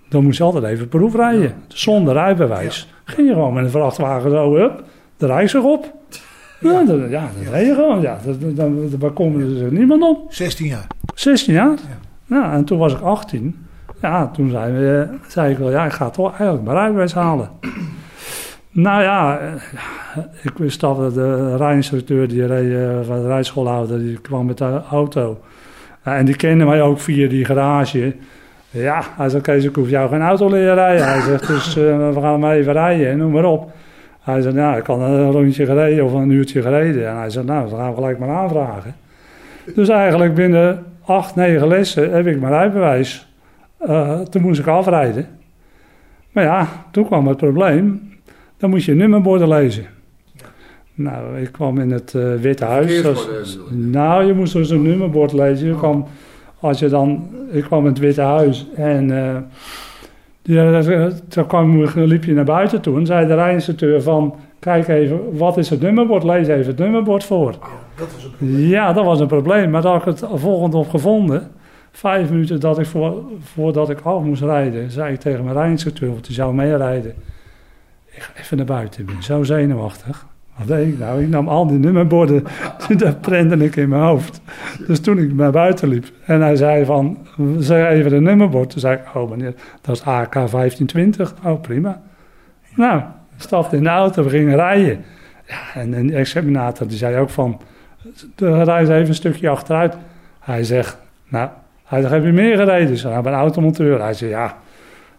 [0.08, 1.54] dan moest je altijd even proef rijden.
[1.68, 2.92] Zonder rijbewijs.
[3.04, 4.84] Ging je gewoon met een vrachtwagen zo, hup,
[5.16, 5.94] de rijksweg op.
[6.60, 8.00] Ja, dat, ja, dat reed je gewoon.
[8.00, 10.32] Ja, dat, dat, daar komt er niemand op.
[10.32, 10.86] 16 jaar.
[11.14, 11.78] 16 jaar.
[12.26, 12.52] Ja.
[12.52, 13.63] en toen was ik 18.
[14.04, 17.48] Ja, toen zei, we, zei ik wel, ja, ik ga toch eigenlijk mijn rijbewijs halen.
[18.86, 24.46] nou ja, eh, ik wist dat de rijinstructeur die reed, eh, de rijschoolhouder, die kwam
[24.46, 25.40] met de auto.
[26.02, 28.14] En die kende mij ook via die garage.
[28.70, 31.06] Ja, hij zei, Kees, ik hoef jou geen auto leren rijden.
[31.06, 33.72] Hij zegt, dus eh, we gaan maar even rijden en noem maar op.
[34.20, 37.08] Hij zei, nou, ik had een rondje gereden of een uurtje gereden.
[37.08, 38.94] En hij zei, nou, dan gaan we gelijk maar aanvragen.
[39.74, 43.33] Dus eigenlijk binnen acht, negen lessen heb ik mijn rijbewijs.
[43.86, 45.26] Eh, toen moest ik afrijden.
[46.32, 48.12] Maar ja, toen kwam het probleem.
[48.56, 49.84] Dan moest je nummerborden lezen.
[50.94, 53.02] Nou, ik kwam in het eh, Witte Huis.
[53.70, 55.66] Nou, je moest dus een nummerbord lezen.
[55.66, 56.06] Je kwam,
[56.60, 59.10] als je dan, ik kwam in het Witte Huis en
[60.44, 64.34] die, eh, toen kwam, liep je naar buiten toe en zei de rijinstructeur van...
[64.58, 66.24] Kijk even, wat is het nummerbord?
[66.24, 67.50] Lees even het nummerbord voor.
[67.96, 69.70] Dat was een Ja, dat was een probleem.
[69.70, 71.50] Maar daar had ik het volgende op gevonden.
[71.96, 76.10] Vijf minuten dat ik voor, voordat ik af moest rijden, zei ik tegen mijn rijinstructeur,
[76.10, 77.14] want die zou meerijden.
[78.10, 80.26] Ik ga even naar buiten, ik ben zo zenuwachtig.
[80.56, 81.22] Wat deed ik nou?
[81.22, 82.44] Ik nam al die nummerborden,
[82.96, 84.40] dat prende ik in mijn hoofd.
[84.86, 87.18] Dus toen ik naar buiten liep en hij zei van,
[87.58, 88.70] zeg even de nummerbord.
[88.70, 91.34] Toen zei ik, oh meneer, dat is AK 1520.
[91.44, 92.02] Oh, prima.
[92.74, 93.02] Nou,
[93.36, 95.04] stapte in de auto, we gingen rijden.
[95.46, 97.60] Ja, en, en de examinator die zei ook van,
[98.34, 99.96] de reis even een stukje achteruit.
[100.40, 101.48] Hij zegt, nou,
[101.94, 102.90] hij zegt, heb je meer gereden?
[102.92, 104.00] Ik zei, nou, ik ben automonteur.
[104.00, 104.56] Hij zegt, ja.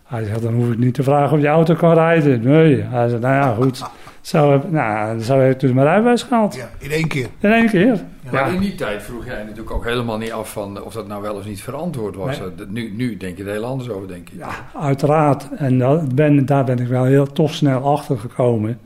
[0.03, 2.41] Hij zegt, dan hoef ik niet te vragen of je auto kan rijden.
[2.41, 2.81] Nee.
[2.81, 3.83] Hij zegt, nou ja, goed.
[4.21, 6.55] Zo heb, nou, zo heb ik dus mijn rijbewijs gehaald.
[6.55, 7.27] Ja, in één keer.
[7.39, 7.99] In één keer.
[8.31, 8.53] Maar Ja.
[8.53, 11.35] in die tijd vroeg jij natuurlijk ook helemaal niet af van of dat nou wel
[11.35, 12.39] of niet verantwoord was.
[12.39, 12.67] Nee.
[12.67, 14.39] Nu, nu denk je er heel anders over, denk ik.
[14.39, 15.47] Ja, uiteraard.
[15.55, 18.79] En dat ben, daar ben ik wel heel toch snel achter gekomen.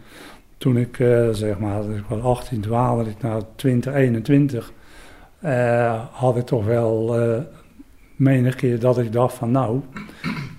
[0.57, 4.71] Toen ik, eh, zeg maar, ik was 18, 12, ik naar 20, 21,
[5.39, 7.37] eh, had ik toch wel eh
[8.19, 9.81] menig keer dat ik dacht van nou,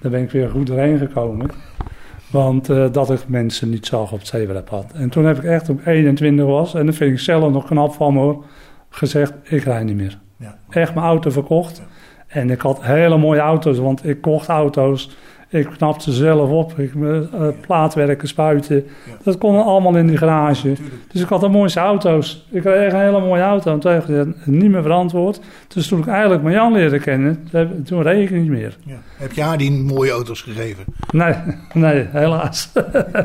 [0.01, 1.51] daar ben ik weer goed doorheen gekomen.
[2.31, 4.92] Want eh, dat ik mensen niet zag op het zebrapad.
[4.92, 7.66] En toen heb ik echt toen ik 21 was, en dat vind ik zelf nog
[7.66, 8.44] knap van me hoor,
[8.88, 10.18] gezegd, ik rijd niet meer.
[10.37, 10.59] Ja.
[10.70, 11.83] Echt mijn auto verkocht.
[12.27, 15.16] En ik had hele mooie auto's, want ik kocht auto's.
[15.52, 16.78] Ik knapte ze zelf op.
[16.78, 17.18] Ik uh,
[17.60, 18.86] plaatwerken, spuiten.
[19.22, 20.74] Dat kon allemaal in die garage.
[21.12, 22.46] Dus ik had de mooiste auto's.
[22.50, 23.72] Ik kreeg een hele mooie auto.
[23.72, 25.40] En toen heb ik niet meer verantwoord.
[25.68, 27.48] Dus toen ik eigenlijk Jan leerde kennen,
[27.84, 28.76] toen reed ik niet meer.
[28.84, 28.96] Ja.
[29.16, 30.84] Heb je haar die mooie auto's gegeven?
[31.10, 31.34] Nee,
[31.72, 32.70] nee helaas.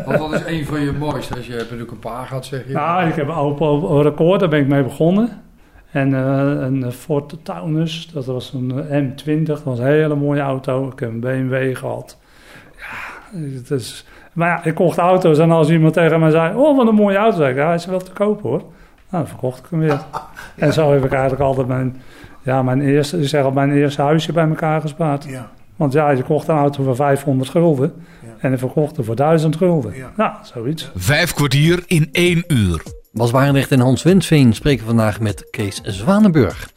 [0.06, 1.36] Want wat is een van je mooiste?
[1.36, 2.74] Als je hebt natuurlijk een paar gehad, zeg je.
[2.74, 5.44] Nou, ik heb een Opel Record, daar ben ik mee begonnen.
[5.96, 10.88] En uh, een Ford Taunus, dat was een M20, dat was een hele mooie auto.
[10.88, 12.18] Ik heb een BMW gehad.
[12.78, 14.06] Ja, het is...
[14.34, 16.56] Maar ja, ik kocht auto's en als iemand tegen mij zei...
[16.56, 17.38] Oh, wat een mooie auto.
[17.38, 18.60] Zei ik, ja, hij is wel te kopen hoor.
[18.60, 18.70] Nou,
[19.10, 20.02] dan verkocht ik hem weer.
[20.56, 22.02] En zo heb ik eigenlijk altijd mijn...
[22.42, 25.24] Ja, mijn eerste, ik zeg al, mijn eerste huisje bij elkaar gespaard.
[25.24, 25.50] Ja.
[25.76, 27.94] Want ja, je kocht een auto voor 500 gulden.
[28.24, 28.30] Ja.
[28.40, 29.96] En je verkocht voor 1000 gulden.
[29.96, 30.12] Ja.
[30.16, 30.92] Nou, zoiets.
[30.96, 32.82] Vijf kwartier in één uur.
[33.18, 36.70] Bas Barendrecht en Hans Wensveen spreken vandaag met Kees Zwanenburg.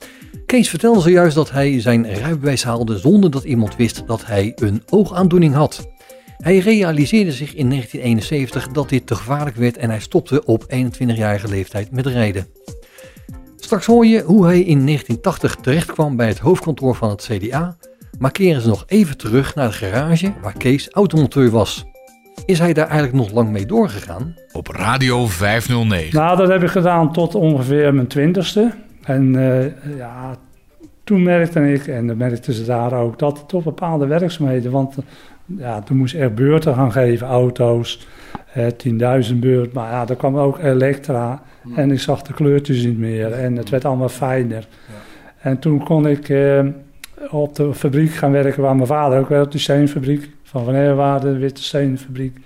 [0.46, 4.82] Kees vertelde zojuist dat hij zijn rijbewijs haalde zonder dat iemand wist dat hij een
[4.88, 5.88] oogaandoening had.
[6.36, 11.48] Hij realiseerde zich in 1971 dat dit te gevaarlijk werd en hij stopte op 21-jarige
[11.48, 12.46] leeftijd met rijden.
[13.56, 17.76] Straks hoor je hoe hij in 1980 terechtkwam bij het hoofdkantoor van het CDA,
[18.18, 21.84] maar keren ze nog even terug naar de garage waar Kees automonteur was.
[22.44, 24.36] Is hij daar eigenlijk nog lang mee doorgegaan?
[24.52, 26.20] Op Radio 509.
[26.20, 28.72] Nou, dat heb ik gedaan tot ongeveer mijn twintigste.
[29.02, 30.36] En uh, ja,
[31.04, 34.96] toen merkte ik, en dan merkten ze daar ook, dat het toch bepaalde werkzaamheden, want
[35.56, 38.06] ja, toen moest er beurten gaan geven, auto's,
[38.52, 38.66] eh,
[39.30, 41.42] 10.000 beurt, maar ja, er kwam ook elektra
[41.74, 44.68] en ik zag de kleurtjes niet meer en het werd allemaal fijner.
[44.86, 44.94] Ja.
[45.38, 46.64] En toen kon ik eh,
[47.30, 51.62] op de fabriek gaan werken waar mijn vader ook werkte, de steenfabriek van de Witte
[51.62, 52.38] Steenfabriek.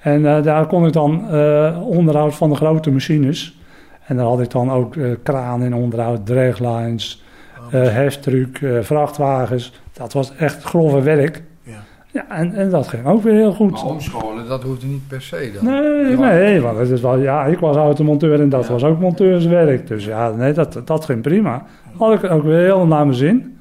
[0.00, 3.58] En uh, daar kon ik dan uh, onderhoud van de grote machines.
[4.06, 7.24] En daar had ik dan ook uh, kraan in onderhoud, draglines,
[7.58, 7.70] oh.
[7.70, 9.80] heftruck, vrachtwagens.
[9.92, 11.42] Dat was echt grove werk.
[11.62, 11.72] Ja,
[12.10, 13.70] ja en, en dat ging ook weer heel goed.
[13.70, 15.64] Maar omscholen, dat hoefde niet per se dan?
[15.64, 18.72] Nee, nee, want het is wel, ja, ik was automonteur en dat ja.
[18.72, 19.86] was ook monteurswerk.
[19.86, 21.66] Dus ja, nee, dat, dat ging prima.
[21.98, 23.58] Had ik ook weer heel naar mijn zin.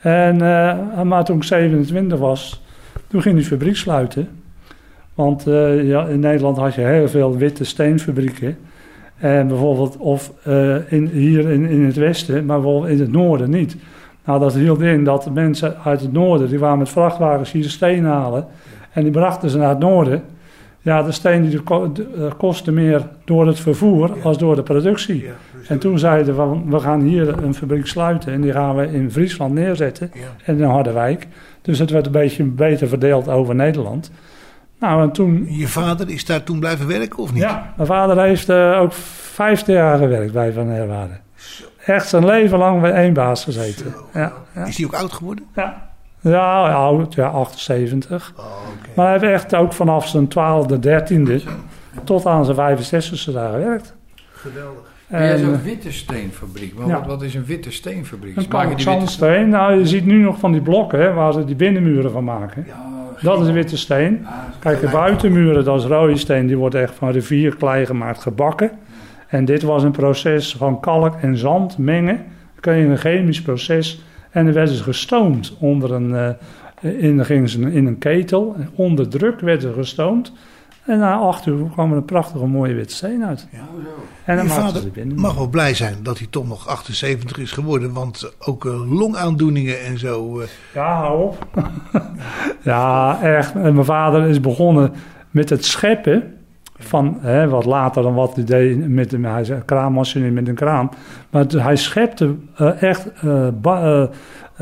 [0.00, 0.36] En,
[1.08, 2.63] maar toen ik 27 was,
[3.14, 4.28] toen ging die fabriek sluiten.
[5.14, 8.56] Want uh, ja, in Nederland had je heel veel witte steenfabrieken.
[9.16, 13.50] En bijvoorbeeld, of uh, in, hier in, in het westen, maar bijvoorbeeld in het noorden
[13.50, 13.76] niet.
[14.24, 17.68] Nou, dat hield in dat mensen uit het noorden, die waren met vrachtwagens hier de
[17.68, 18.46] steen halen.
[18.92, 20.22] En die brachten ze naar het noorden.
[20.80, 24.22] Ja, de steen die de, kostte meer door het vervoer ja.
[24.22, 25.22] als door de productie.
[25.22, 25.32] Ja,
[25.68, 29.10] en toen zeiden we, we gaan hier een fabriek sluiten en die gaan we in
[29.10, 30.10] Friesland neerzetten.
[30.44, 31.26] En in Harderwijk.
[31.64, 34.10] Dus het werd een beetje beter verdeeld over Nederland.
[34.78, 35.46] Nou, en toen...
[35.48, 37.42] Je vader is daar toen blijven werken of niet?
[37.42, 41.14] Ja, mijn vader heeft uh, ook 15 jaar gewerkt bij Van Herwaarde.
[41.84, 43.94] Echt zijn leven lang bij één baas gezeten.
[44.12, 45.44] Ja, ja, Is hij ook oud geworden?
[45.54, 45.90] Ja.
[46.20, 48.32] Ja, oud, ja, 78.
[48.36, 48.92] Oh, okay.
[48.94, 51.42] Maar hij heeft echt ook vanaf zijn 12e, 13e
[52.04, 53.94] tot aan zijn 65e daar gewerkt.
[54.32, 54.92] Geweldig.
[55.14, 56.74] En jij zo'n witte steenfabriek.
[56.74, 56.98] Maar ja.
[56.98, 58.36] wat, wat, is een witte steenfabriek?
[58.36, 59.48] Een kalkzandsteen.
[59.48, 62.64] Nou, je ziet nu nog van die blokken hè, waar ze die binnenmuren van maken.
[62.66, 64.26] Ja, dat is een witte steen.
[64.58, 66.46] Kijk, de buitenmuren, dat is rode steen.
[66.46, 68.70] Die wordt echt van rivierklei gemaakt, gebakken.
[69.28, 72.16] En dit was een proces van kalk en zand mengen.
[72.16, 74.02] Dan kun je een chemisch proces.
[74.30, 76.10] En er werd dus gestoomd onder een...
[76.10, 78.56] Uh, in, gingen ze in een ketel.
[78.74, 80.32] Onder druk werd er gestoomd.
[80.84, 83.48] En na acht uur kwam er een prachtige mooie witte steen uit.
[83.52, 83.68] Ja,
[84.24, 84.82] en dan vader
[85.14, 87.92] mag wel blij zijn dat hij toch nog 78 is geworden.
[87.92, 90.40] Want ook uh, longaandoeningen en zo.
[90.40, 90.46] Uh...
[90.74, 91.46] Ja, hou op.
[92.62, 93.54] ja, echt.
[93.54, 94.92] En mijn vader is begonnen
[95.30, 96.34] met het scheppen.
[96.78, 100.54] Van hè, wat later dan wat hij deed met een hij zei, kraammachine met een
[100.54, 100.90] kraan.
[101.30, 103.08] Maar hij schepte uh, echt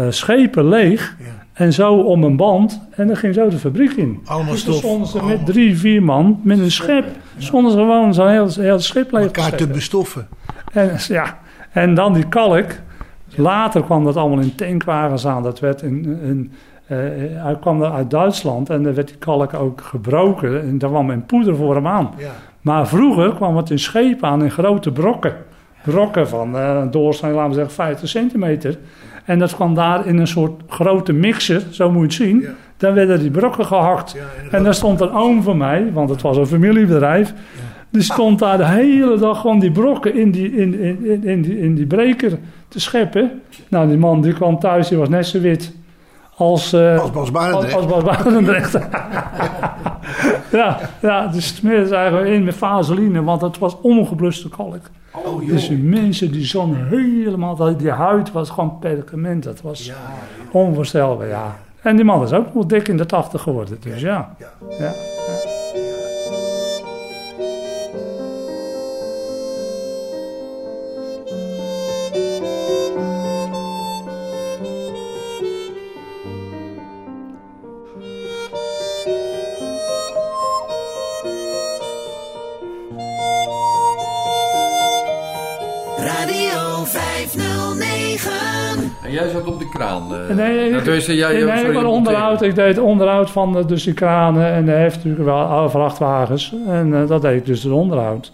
[0.08, 1.16] schepen leeg.
[1.18, 1.41] Ja.
[1.52, 2.80] En zo om een band.
[2.90, 4.20] En dan ging zo de fabriek in.
[4.24, 4.74] Allemaal dus stof.
[4.74, 7.04] stonden ze met drie, vier man met een schip.
[7.38, 10.28] Stonden ze gewoon zo'n heel, heel schip leeg Elkaar te bestoffen.
[10.72, 11.38] En, ja,
[11.70, 12.66] en dan die kalk.
[13.34, 15.42] Later kwam dat allemaal in tankwagens aan.
[15.42, 16.52] Dat werd in, in
[16.86, 16.98] uh,
[17.42, 20.62] hij kwam uit Duitsland en dan werd die kalk ook gebroken.
[20.62, 22.10] En daar kwam een poeder voor hem aan.
[22.16, 22.30] Ja.
[22.60, 25.34] Maar vroeger kwam het in schepen aan in grote brokken.
[25.84, 28.78] Brokken van uh, doorsnee, laten we zeggen, 50 centimeter.
[29.24, 32.40] En dat kwam daar in een soort grote mixer, zo moet je het zien.
[32.40, 32.48] Ja.
[32.76, 34.12] Dan werden die brokken gehakt.
[34.12, 37.34] Ja, en daar stond een oom van mij, want het was een familiebedrijf.
[37.90, 41.42] Die stond daar de hele dag gewoon die brokken in die, in, in, in, in,
[41.42, 43.30] die, in die breker te scheppen.
[43.68, 45.72] Nou, die man die kwam thuis, die was net zo wit
[46.36, 47.74] als, uh, als Bas Barendrecht.
[47.74, 48.72] Als, als Bas Barendrecht.
[50.52, 54.80] ja, ja, dus smeerde ze eigenlijk in met vaseline, want het was ongebluste kalk.
[55.12, 59.42] Oh, dus die mensen die zonnen helemaal, die huid was gewoon perkament.
[59.42, 59.94] Dat was Ja,
[60.50, 61.56] onvoorstelbaar, ja.
[61.82, 64.34] En die man is ook nog dik in de tachtig geworden, dus ja.
[64.38, 64.48] ja.
[64.78, 64.92] ja.
[90.28, 94.70] Nee, sorry, ik, had onderhoud, ik deed onderhoud van de, dus die kranen en de
[94.70, 96.54] heeft natuurlijk wel vrachtwagens.
[96.66, 98.32] En eh, dat deed ik dus het onderhoud.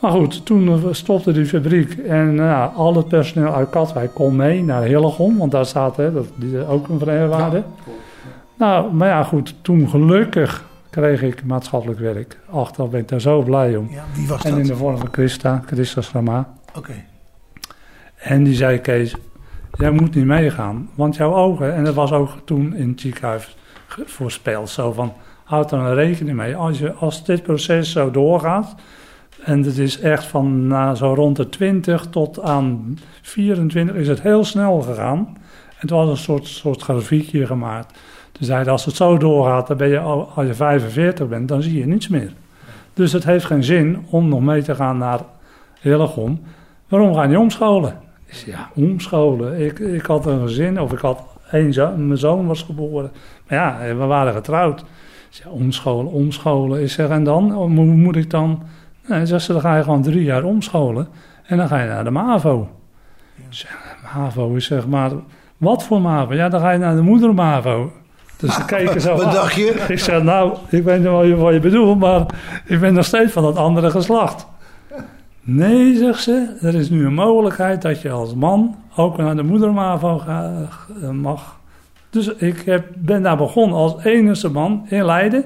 [0.00, 4.64] Maar goed, toen stopte die fabriek en nou, al het personeel uit Katwijk kon mee
[4.64, 7.62] naar Hillegom, want daar staat hè, dat, die, ook een vrijwaarde.
[8.58, 12.38] Nou, maar ja goed, toen gelukkig kreeg ik maatschappelijk werk.
[12.50, 13.88] Ach, daar ben ik daar zo blij om.
[13.90, 16.48] Ja, wie was En in de vorm van Christa, Christa Schrama.
[16.76, 16.92] Oké.
[18.16, 19.14] En die zei, Kees,
[19.80, 20.88] jij moet niet meegaan.
[20.94, 23.56] Want jouw ogen, en dat was ook toen in het
[24.06, 25.12] voorspeld, zo van,
[25.44, 26.56] houd er rekening mee.
[26.56, 28.74] Als, je, als dit proces zo doorgaat,
[29.44, 34.22] en het is echt van na zo rond de 20 tot aan 24 is het
[34.22, 35.18] heel snel gegaan.
[35.68, 37.98] En het was een soort, soort grafiekje gemaakt.
[38.32, 41.48] Toen zei hij, als het zo doorgaat, dan ben je, al- als je 45 bent,
[41.48, 42.32] dan zie je niets meer.
[42.94, 45.20] Dus het heeft geen zin om nog mee te gaan naar
[45.80, 46.40] Hillegom.
[46.88, 48.08] Waarom ga je omscholen?
[48.30, 49.60] Zei, ja, omscholen.
[49.60, 53.10] Ik, ik had een gezin, of ik had één zoon, mijn zoon was geboren.
[53.48, 54.80] Maar ja, we waren getrouwd.
[54.80, 54.86] Ik
[55.36, 56.82] zei, omscholen, omscholen.
[56.82, 57.50] Ik zeg, en dan?
[57.50, 58.62] Hoe moet ik dan?
[59.06, 61.08] Nee, zegt ze, dan ga je gewoon drie jaar omscholen.
[61.46, 62.68] En dan ga je naar de MAVO.
[63.36, 65.10] Ik zeg, MAVO, ik zeg, maar
[65.56, 66.34] wat voor MAVO?
[66.34, 67.92] Ja, dan ga je naar de moeder MAVO.
[68.36, 69.84] Dus ze keken zo Wat dacht je?
[69.88, 72.26] Ik zeg, nou, ik weet niet wat je, wat je bedoelt, maar
[72.64, 74.46] ik ben nog steeds van dat andere geslacht.
[75.54, 79.42] Nee, zegt ze, er is nu een mogelijkheid dat je als man ook naar de
[79.42, 81.58] moedermavo eh, mag.
[82.10, 85.44] Dus ik heb, ben daar begonnen als enige man in Leiden.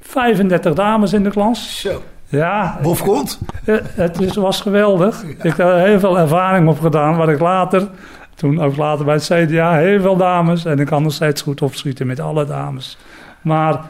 [0.00, 1.80] 35 dames in de klas.
[1.80, 2.02] Zo.
[2.28, 3.40] Ja, Bof komt.
[3.64, 5.22] eh, het is, was geweldig.
[5.22, 7.88] Ik heb er heel veel ervaring op gedaan, waar ik later,
[8.34, 10.64] toen ook later bij het CDA, heel veel dames.
[10.64, 12.98] En ik kan nog steeds goed opschieten met alle dames.
[13.42, 13.80] Maar,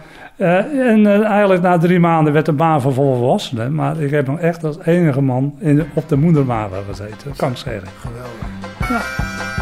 [0.42, 3.74] eh, en eh, eigenlijk na drie maanden werd de baan voor volwassenen.
[3.74, 7.50] Maar ik heb nog echt als enige man in op de moedermava gezeten, dat kan
[7.50, 7.88] ik zeggen.
[8.00, 8.46] Geweldig.
[9.57, 9.62] Ik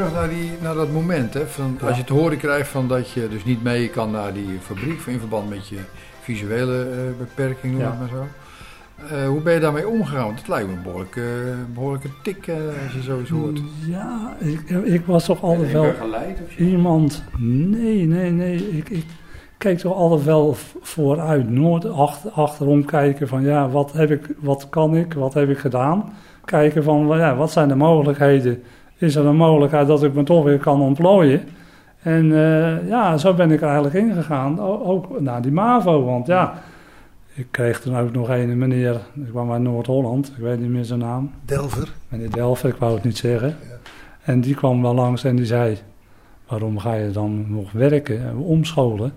[0.00, 1.34] terug naar, die, naar dat moment.
[1.34, 4.32] Hè, van, Als je te horen krijgt van dat je dus niet mee kan naar
[4.32, 5.78] die fabriek in verband met je
[6.20, 7.90] visuele eh, beperking, noem Ja.
[7.90, 8.26] het maar zo.
[9.14, 10.24] Eh, hoe ben je daarmee omgegaan?
[10.24, 11.22] Want het lijkt me een behoorlijke,
[11.74, 13.60] behoorlijke tik eh, als je zoiets hoort.
[13.86, 17.22] Ja, ik, ik was toch altijd wel geleid of iemand.
[17.38, 18.76] Nee, nee, nee.
[18.76, 19.04] Ik, ik,
[19.58, 21.50] keek toch altijd wel vooruit.
[21.50, 25.58] Nooit achter, achterom kijken van ja, wat, heb ik, wat kan ik, wat heb ik
[25.58, 26.12] gedaan.
[26.44, 28.62] Kijken van ja, wat zijn de mogelijkheden.
[29.00, 31.40] Is er een mogelijkheid dat ik me toch weer kan ontplooien?
[32.02, 34.60] En eh, ja, zo ben ik er eigenlijk ingegaan.
[34.60, 36.54] O- ook naar die MAVO, want ja...
[37.34, 40.84] Ik kreeg toen ook nog een meneer, ik kwam uit Noord-Holland, ik weet niet meer
[40.84, 41.30] zijn naam.
[41.44, 41.88] Delver.
[42.08, 43.56] Meneer Delver, ik wou het niet zeggen.
[44.22, 45.78] En die kwam wel langs en die zei:
[46.48, 49.12] Waarom ga je dan nog werken en omscholen?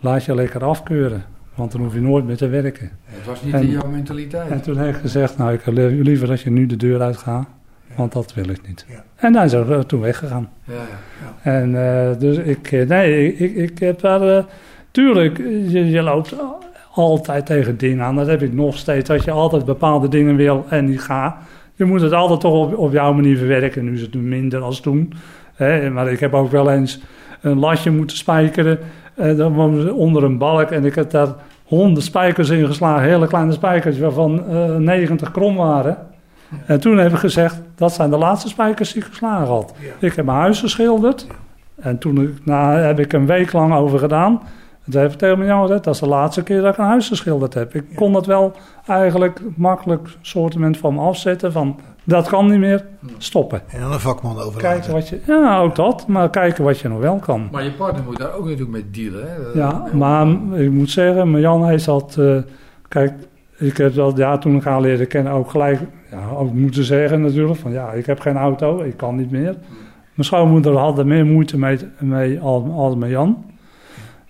[0.00, 2.90] Laat je lekker afkeuren, want dan hoef je nooit meer te werken.
[3.04, 4.50] Het was niet En- in jouw mentaliteit.
[4.50, 7.00] En toen heb ik gezegd: Nou, ik heb li- liever dat je nu de deur
[7.00, 7.46] uitgaat,
[7.98, 8.84] want dat wil ik niet.
[8.88, 9.04] Ja.
[9.14, 10.50] En hij is er eh, toen weggegaan.
[10.64, 11.52] ja, ja.
[11.52, 14.44] En eh, dus ik, eh, nee, ik, ik, heb daar,
[14.90, 15.38] tuurlijk,
[15.68, 16.34] je, je loopt
[16.94, 18.16] altijd tegen dingen aan.
[18.16, 21.36] Dat heb ik nog steeds, dat je altijd bepaalde dingen wil en niet gaat.
[21.74, 23.84] Je moet het altijd toch op, op jouw manier verwerken.
[23.84, 25.12] Nu is het minder als toen.
[25.54, 27.00] Hè, maar ik heb ook wel eens
[27.40, 28.78] een lasje moeten spijkeren
[29.14, 30.70] dan was onder een balk.
[30.70, 31.34] En ik heb daar
[31.64, 35.96] honderd spijkers in geslagen, hele kleine spijkers, waarvan eh 90 krom waren.
[36.66, 39.74] En toen heb ik gezegd, dat zijn de laatste spijkers die ik geslagen had.
[39.98, 41.26] Ik heb mijn huis geschilderd.
[41.80, 44.40] En toen ik, nou, heb ik een week lang over gedaan.
[44.84, 46.84] En toen heb ik tegen jou gezegd, dat is de laatste keer dat ik een
[46.84, 47.74] huis geschilderd heb.
[47.74, 48.52] Ik kon het wel
[48.86, 51.52] eigenlijk makkelijk soortement van me afzetten.
[51.52, 52.84] Van, dat kan niet meer,
[53.18, 53.60] stoppen.
[53.68, 54.60] En aan een vakman overlaten.
[54.60, 56.06] Kijken wat je, ja, ook dat.
[56.06, 57.48] Maar kijken wat je nog wel kan.
[57.52, 59.30] Maar je partner moet daar ook natuurlijk mee dealen.
[59.30, 59.42] Hè?
[59.44, 60.26] Dat- Ja, dat- maar
[60.60, 62.16] ik moet zeggen, Marjan heeft dat...
[62.18, 62.36] eh,
[62.88, 63.12] kijk,
[63.58, 65.80] ik heb dat ja, toen ik haar leerde kennen ook gelijk
[66.10, 67.58] ja, ook moeten zeggen natuurlijk.
[67.58, 69.56] Van ja, ik heb geen auto, ik kan niet meer.
[70.14, 73.44] Mijn schoonmoeder had er meer moeite mee, mee als, als Marjan.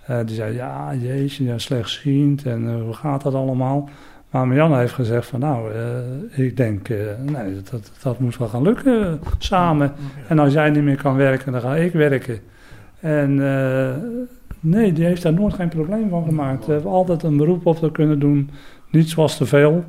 [0.07, 3.89] Eh, die zei, ja, jeetje, ja, slechtziend en eh, hoe gaat dat allemaal?
[4.31, 6.89] Maar Marjan heeft gezegd van nou, eh, ik denk,
[7.23, 9.93] nee, dat, dat, dat moet wel gaan lukken samen.
[10.29, 12.39] En als jij niet meer kan werken, dan ga ik werken.
[13.01, 13.35] En
[14.61, 16.67] nee, die heeft daar nooit geen probleem van gemaakt.
[16.67, 18.51] We hebben altijd een beroep op te kunnen doen.
[18.91, 19.85] Niets was te veel.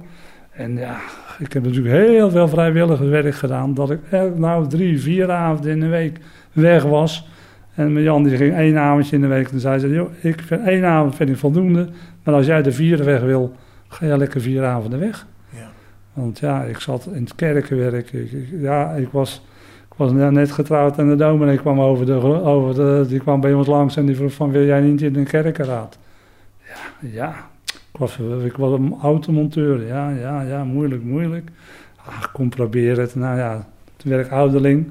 [0.52, 0.98] En ja,
[1.40, 3.74] ik heb natuurlijk heel veel vrijwilligerswerk gedaan.
[3.74, 6.20] Dat ik elk, nou drie, vier avonden in de week
[6.52, 7.30] weg was.
[7.76, 9.48] En mijn Jan die ging één avondje in de week.
[9.52, 11.88] En zei ze, joh, ik vind, één avond vind ik voldoende.
[12.24, 13.56] Maar als jij de vierde weg wil,
[13.88, 15.26] ga jij lekker vier avonden weg.
[15.50, 15.68] Ja.
[16.14, 18.12] Want ja, ik zat in het kerkenwerk.
[18.12, 19.46] Ik, ik- ja, ik was,
[19.90, 23.54] ik was net getrouwd en de dominee kwam over de, over de, die kwam bij
[23.54, 25.98] ons langs en die vroeg van, wil jij niet in een kerkenraad?
[26.68, 27.49] Ja, ja.
[28.00, 29.88] Ik was, ik was een automonteur.
[29.88, 31.50] Ja, ja, ja, moeilijk, moeilijk.
[32.06, 33.16] Ach, kom proberen het.
[33.16, 33.66] Nou ja,
[33.98, 34.90] toen werd ik ouderling.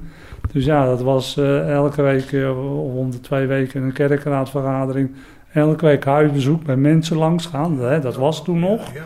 [0.51, 2.49] Dus ja, dat was eh, elke week eh,
[2.83, 5.11] of om de twee weken een kerkenraadvergadering.
[5.53, 7.79] Elke week huisbezoek bij mensen langs gaan.
[7.79, 8.93] Hè, dat was toen nog.
[8.93, 9.01] Ja.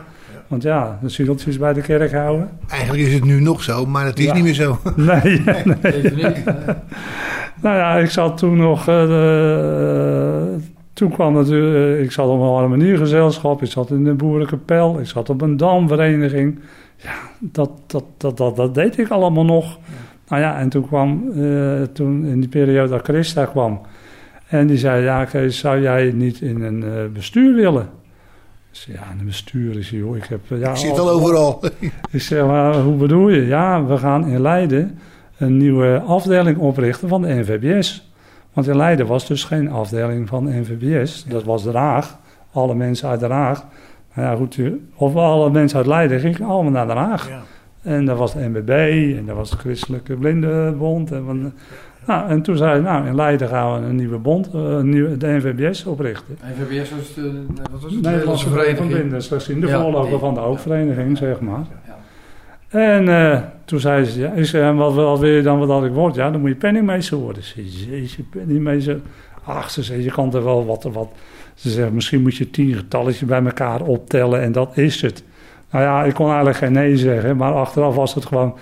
[0.47, 2.49] Want ja, de zieltjes bij de kerk houden.
[2.67, 4.33] Eigenlijk is het nu nog zo, maar het is Ja.
[4.33, 4.77] niet meer zo.
[4.95, 5.21] Nee,
[5.81, 6.01] nee.
[6.03, 6.31] Hè?
[7.61, 8.87] Nou ja, ik zat toen nog.
[8.87, 10.43] eh,
[10.93, 12.03] toen kwam natuurlijk.
[12.03, 13.61] ik zat op een harmoniegezelschap.
[13.61, 14.99] Ik zat in de boerenkapel.
[14.99, 16.59] Ik zat op een damvereniging.
[16.97, 19.77] Ja, dat, dat, dat, dat, dat deed ik allemaal nog.
[20.27, 21.31] Nou ja, en toen kwam.
[21.35, 23.81] eh, toen in die periode dat Christa kwam.
[24.47, 27.89] En die zei: Ja, Kees, zou jij niet in een eh, bestuur willen?
[28.71, 30.15] Ik zei, ja, een bestuur is joh.
[30.17, 31.63] Ik, heb, eh, ja, Ik zit al overal.
[32.11, 33.45] ik zeg, maar hoe bedoel je?
[33.45, 34.99] Ja, we gaan in Leiden
[35.37, 38.12] een nieuwe afdeling oprichten van de NVBS.
[38.53, 41.25] Want in Leiden was dus geen afdeling van de NVBS.
[41.29, 42.17] Dat was Den Haag.
[42.51, 43.65] Alle mensen uit Den Haag.
[44.15, 44.59] Nou ja, goed,
[44.95, 47.29] of alle mensen uit Leiden gingen allemaal naar Den Haag.
[47.29, 47.41] Ja.
[47.81, 48.69] En daar was de NBB
[49.17, 51.11] en daar was de Christelijke Blindenbond.
[51.11, 51.53] En, van,
[52.07, 54.89] nou, en toen zei hij, nou, in Leiden gaan we een nieuwe bond, eh, een
[54.89, 56.37] nieuwe, de NVBS oprichten.
[56.43, 58.01] NVBS was de, wat was het?
[58.01, 58.87] Nederlandse Vereniging.
[58.89, 59.21] Blinden.
[59.61, 59.81] De Ja.
[59.81, 61.65] voorloper van de oogvereniging, zeg maar.
[62.73, 65.91] En eh, toen zei ze, ja, ik zei, wat, wat wil je dan wat ik
[65.91, 66.15] word?
[66.15, 67.43] Ja, dan moet je penningmeester worden.
[67.43, 68.99] Ze zei, jeetje, penningmeester.
[69.43, 71.09] Ach, ze zei, je kan er wel wat, wat.
[71.53, 75.23] Ze zegt, misschien moet je tien getalletjes bij elkaar optellen en dat is het.
[75.71, 78.55] Nou ja, ik kon eigenlijk geen nee zeggen, maar achteraf was het gewoon...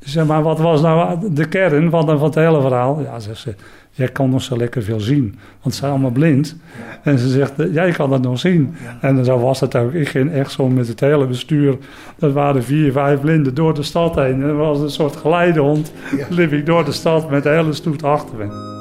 [0.00, 3.00] Ze zei, maar wat was nou de kern van, van het hele verhaal?
[3.00, 3.54] Ja, zegt ze,
[3.96, 6.56] jij kan nog zo lekker veel zien, want ze zijn allemaal blind.
[7.02, 8.74] En ze zegt, eh, jij kan dat nog zien.
[9.00, 9.92] En zo was het ook.
[9.92, 11.76] Ik ging echt zo met het hele bestuur.
[12.18, 14.42] Dat waren vier, vijf blinden door de stad heen.
[14.42, 15.92] En dat was een soort geleidehond.
[16.16, 16.26] Ja.
[16.30, 18.75] Liep ik door de stad met de hele stoet achter me.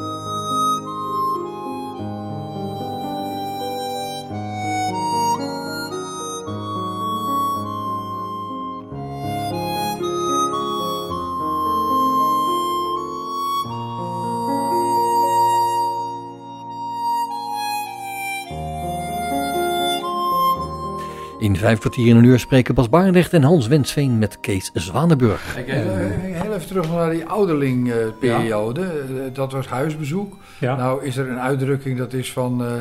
[21.56, 25.54] In vijf kwartier in een uur spreken Bas Barendrecht en Hans Wensveen met Kees Zwanenburg.
[25.54, 25.90] Kijk, heel,
[26.22, 28.82] heel even terug naar die ouderlingperiode.
[28.82, 28.90] Eh,
[29.34, 30.38] Dat was huisbezoek.
[30.60, 30.76] Ja.
[30.76, 32.64] Nou is er een uitdrukking dat is van...
[32.64, 32.72] eh,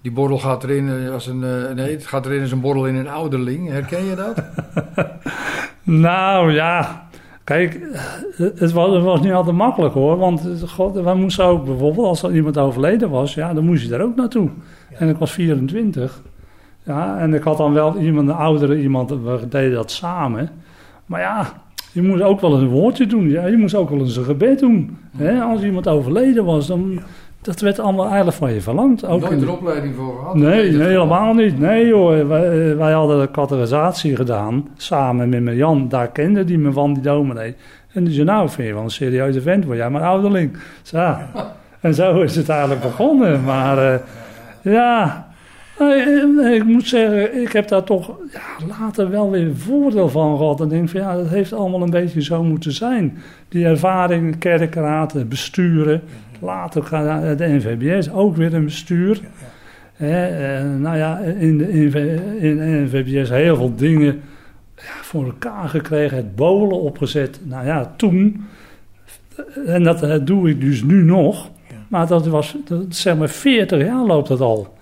[0.00, 1.44] Die borrel gaat erin eh, als een...
[1.44, 3.68] eh, nee, het gaat erin als een borrel in een ouderling.
[3.68, 4.34] Herken je dat?
[5.82, 7.08] Nou ja,
[7.44, 7.80] kijk,
[8.36, 10.16] het was, het was niet altijd makkelijk hoor.
[10.16, 13.82] Want eh, god, wij moesten ook bijvoorbeeld, als er iemand overleden was, ja, dan moest
[13.82, 14.50] je daar ook naartoe.
[14.98, 16.22] En ik was 24.
[16.84, 20.50] Ja, en ik had dan wel iemand, een oudere iemand, we deden dat samen.
[21.06, 21.52] Maar ja,
[21.92, 23.28] je moest ook wel eens een woordje doen.
[23.28, 24.98] Ja, je moest ook wel eens een gebed doen.
[25.16, 25.40] Hè?
[25.40, 27.00] Als iemand overleden was, dan,
[27.42, 29.06] dat werd allemaal eigenlijk van je verlangd.
[29.06, 30.34] Ook Nooit een opleiding voor gehad?
[30.34, 31.58] Nee, nee, helemaal niet.
[31.58, 35.88] Nee joh, wij, eh, wij hadden de categorisatie gedaan, samen met mijn Jan.
[35.88, 37.54] Daar kende die me van, die dominee.
[37.92, 40.56] En die zei, nou, vind je wel een serieuze vent, word jij maar ouderling.
[40.82, 41.14] Zo.
[41.80, 43.44] En zo is het eigenlijk begonnen.
[43.44, 44.00] Maar eh,
[44.62, 45.33] ja, eh,
[46.52, 50.60] ik moet zeggen, ik heb daar toch ja, later wel weer voordeel van gehad.
[50.60, 53.18] En denk van, ja, dat heeft allemaal een beetje zo moeten zijn.
[53.48, 56.02] Die ervaring, kerkraad, besturen.
[56.40, 59.20] Later gaat de NVBS ook weer een bestuur.
[59.96, 60.08] Eh,
[60.78, 61.70] nou ja, in de
[62.38, 64.20] in de NVBS heel veel dingen
[64.76, 66.16] ja, voor elkaar gekregen.
[66.16, 67.40] Het bolen opgezet.
[67.42, 68.46] Nou ja, toen.
[69.66, 71.50] En dat, eh, doe ik dus nu nog.
[71.88, 74.74] Maar dat was, dat, zeg maar, 40 jaar loopt dat al.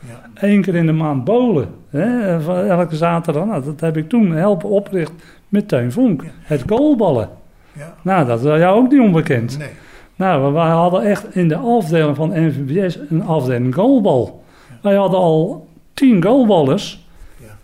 [0.43, 1.68] Eén keer in de maand bolen.
[1.88, 2.38] Hè,
[2.68, 3.47] elke zaterdag.
[3.47, 5.16] Nou, dat heb ik toen helpen oprichten
[5.49, 6.22] met Teun Vonk.
[6.22, 6.28] Ja.
[6.43, 7.28] Het goalballen.
[7.72, 7.95] Ja.
[8.03, 9.59] Nou, dat was jou ook niet onbekend.
[9.59, 9.68] Nee.
[10.16, 14.45] Nou, wij hadden echt in de afdeling van NVBS een afdeling goalbal.
[14.82, 17.07] Wij hadden al tien goalballers.
[17.40, 17.57] Ja.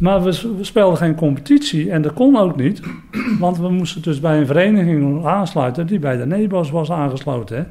[0.00, 2.80] Maar we, we speelden geen competitie en dat kon ook niet.
[3.40, 7.56] Want we moesten dus bij een vereniging aansluiten die bij de NEBOS was aangesloten.
[7.56, 7.62] Hè?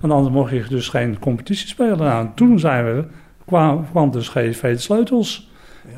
[0.00, 1.98] En anders mocht je dus geen competitie spelen.
[1.98, 3.04] Nou, en toen zijn we,
[3.48, 5.50] kwam, kwam dus GSV de Sleutels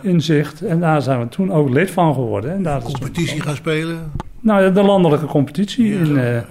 [0.03, 0.09] Ja.
[0.09, 0.63] in zicht.
[0.63, 2.53] En daar zijn we toen ook lid van geworden.
[2.53, 4.13] En daar Competitie gaan spelen.
[4.41, 5.87] nou, ja, de landelijke competitie.
[5.95, 6.45] Ja, in, eh, Ja,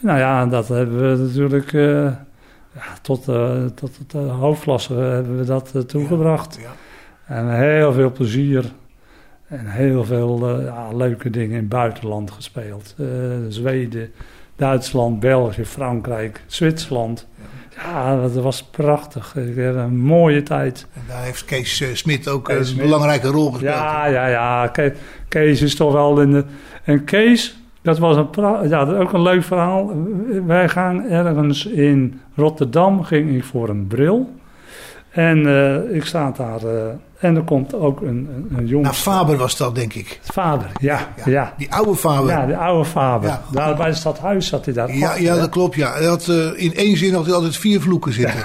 [0.00, 1.82] nou ja, en dat hebben we natuurlijk eh,
[2.74, 6.60] ja, tot, eh, tot de hoofdklasse hebben we dat toegebracht.
[7.26, 8.64] En heel veel plezier
[9.48, 12.94] en heel veel ja, leuke dingen in het buitenland gespeeld.
[13.48, 14.10] Zweden,
[14.56, 17.26] Duitsland, België, Frankrijk, Zwitserland.
[17.84, 19.36] Ja, dat was prachtig.
[19.36, 20.86] Ik heb een mooie tijd.
[20.94, 22.82] En daar heeft Kees eh, Smit ook Kees een Smit.
[22.82, 23.74] belangrijke rol gespeeld.
[23.74, 24.66] Ja, ja, ja.
[24.68, 24.94] Ke-
[25.28, 26.44] Kees is toch wel in de...
[26.84, 28.28] En Kees, dat was een
[28.68, 29.92] ja, dat ook een leuk verhaal.
[30.46, 34.34] Wij gaan ergens in Rotterdam, ging ik voor een bril.
[35.16, 36.62] En eh, ik sta daar...
[36.74, 36.84] eh,
[37.18, 38.82] en er komt ook een, een, een jong...
[38.82, 40.20] Nou, Faber was dat, denk ik.
[40.22, 41.30] Vader, ja, Ja, ja.
[41.32, 42.46] Ja, Die oude Faber.
[42.46, 43.28] de oude Faber.
[43.28, 43.40] Ja.
[43.52, 44.94] Daar bij het stadhuis zat hij daar.
[44.94, 45.40] Ja, achter, ja, hè.
[45.40, 45.74] dat klopt.
[45.74, 45.92] Ja.
[45.92, 48.44] Hij had, eh, in één zin had hij altijd vier vloeken zitten.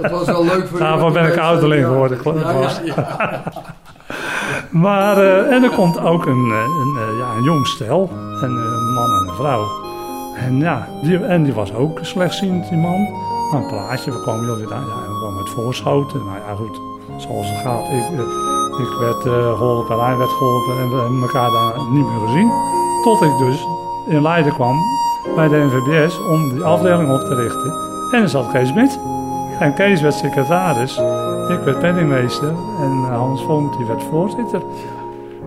[0.00, 1.88] Dat was wel leuk voor Daarvoor iemand ben ik ouderling ja.
[1.88, 3.42] geworden, Ja, ja, ja.
[4.70, 5.16] Maar,
[5.46, 8.10] en er komt ook een, een, ja, een jong stel,
[8.40, 8.54] een
[8.94, 9.64] man en een vrouw.
[10.38, 13.08] En ja, die, en die was ook slechtziend, die man.
[13.50, 16.24] Nou, een plaatje, we kwamen weer aan, ja, we kwamen met voorschoten.
[16.24, 16.80] Nou ja, goed,
[17.16, 17.84] zoals het gaat.
[17.84, 21.72] Ik, eh, ik werd eh, geholpen en hij werd geholpen en we hebben elkaar daar
[21.90, 22.52] niet meer gezien.
[23.02, 23.66] Tot ik dus
[24.06, 24.76] in Leiden kwam
[25.34, 27.72] bij de NVBS om die afdeling op te richten.
[28.10, 28.98] En er zat Kees Smit.
[29.58, 30.98] En Kees werd secretaris.
[31.48, 32.48] Ik werd penningmeester.
[32.80, 34.62] En eh, Hans Vonk die werd voorzitter.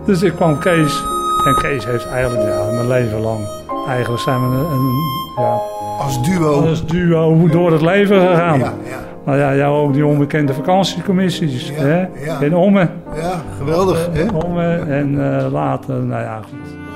[0.04, 1.04] Dus ik kwam Kees.
[1.44, 3.46] En Kees heeft eigenlijk ja, mijn leven lang.
[3.86, 4.94] Eigenlijk zijn we een, een
[5.36, 5.60] ja,
[5.98, 6.66] Als duo.
[6.68, 8.58] als duo door het leven gegaan.
[8.58, 11.68] Ja, ja, Nou ja, jou ook die onbekende vakantiecommissies.
[11.68, 11.98] Ja, hè?
[12.24, 12.40] ja.
[12.40, 12.90] In Ommen.
[13.16, 14.08] ja, geweldig.
[14.12, 14.26] Hè?
[14.46, 14.92] Ommen.
[14.92, 16.87] En eh, later, nou ja, goed.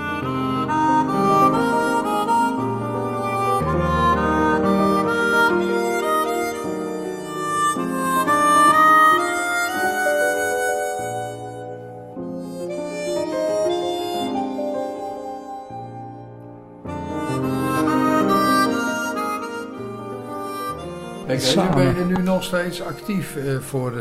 [21.32, 21.74] Kijk, Samen.
[21.94, 23.96] ben je nu nog steeds actief eh, voor eh,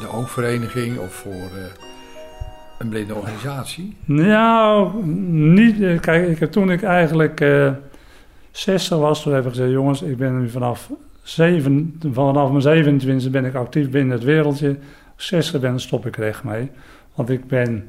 [0.00, 1.64] de oogvereniging of voor eh,
[2.78, 3.96] een blinde organisatie?
[4.04, 6.00] Nou, niet.
[6.00, 7.70] Kijk, ik heb toen ik eigenlijk eh
[8.50, 10.90] 60 was, toen heb ik gezegd: jongens, ik ben nu vanaf,
[11.22, 14.76] zeven, vanaf mijn 27 ben ik actief binnen het wereldje.
[15.16, 16.70] 60 ben, stop ik er echt mee.
[17.14, 17.88] Want ik ben,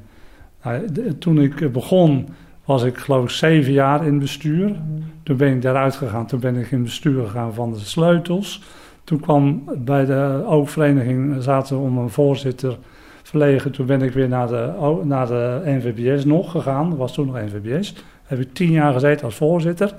[0.64, 2.28] nou, de- toen ik begon,
[2.72, 4.76] was ik geloof ik zeven jaar in bestuur.
[5.24, 8.64] Toen ben ik daaruit gegaan, toen ben ik in bestuur gegaan van de sleutels.
[9.04, 12.78] Toen kwam bij de oogvereniging, zaten om een voorzitter
[13.24, 13.72] verlegen.
[13.72, 14.72] Toen ben ik weer naar de,
[15.04, 16.90] naar de NVBS nog gegaan.
[16.90, 17.96] Dat was toen nog NVBS.
[18.24, 19.94] Heb ik tien jaar gezeten als voorzitter.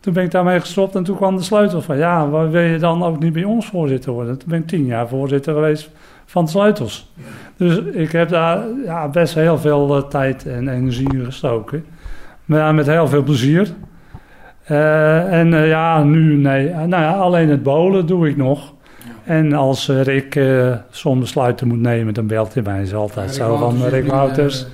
[0.00, 1.96] Toen ben ik daarmee gestopt en toen kwam de sleutel van...
[1.96, 4.38] ja, wil je dan ook niet bij ons voorzitter worden?
[4.38, 5.90] Toen ben ik tien jaar voorzitter geweest
[6.24, 7.12] van de sleutels.
[7.56, 11.84] Dus ik heb daar ja, best heel veel eh, tijd en energie in gestoken.
[12.50, 13.68] Maar ja, met heel veel plezier.
[14.64, 16.68] Eh, en eh, ja, nu nee.
[16.68, 18.74] Eh, nou ja, alleen het bolen doe ik nog.
[19.24, 20.40] En als Rick
[20.90, 22.82] zo'n besluiten moet nemen, dan belt hij mij.
[22.82, 24.66] is altijd zo van Rick Wouters.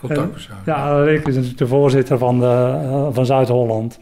[0.00, 0.56] Contactpersoon.
[0.64, 3.98] Ja, Rick is natuurlijk de voorzitter van, de, van Zuid-Holland.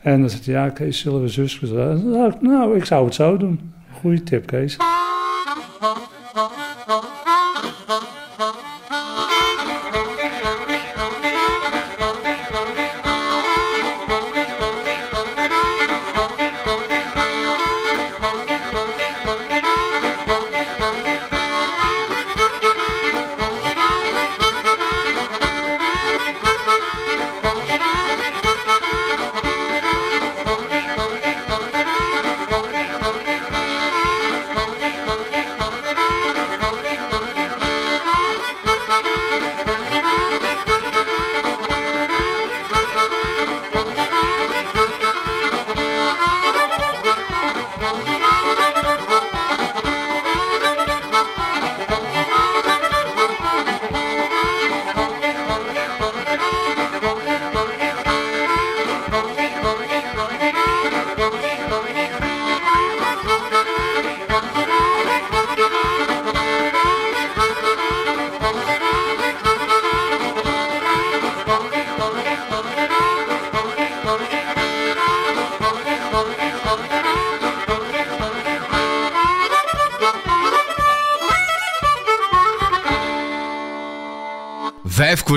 [0.00, 1.60] En dan zegt hij, ja Kees, zullen we zus...
[1.60, 3.72] Nou, nou, ik zou het zo doen.
[4.00, 4.76] Goeie tip, Kees.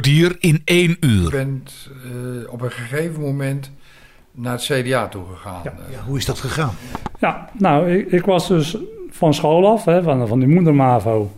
[0.01, 1.29] Kwartier in één Je uur.
[1.29, 3.71] bent eh, op een gegeven moment
[4.31, 5.61] naar het CDA toegegaan.
[5.63, 5.71] Ja.
[5.71, 6.73] Eh, Ja, hoe is dat gegaan?
[7.19, 8.77] Ja, nou, ik, ik was dus
[9.09, 11.31] van school af, hè, van, van die moedermavo.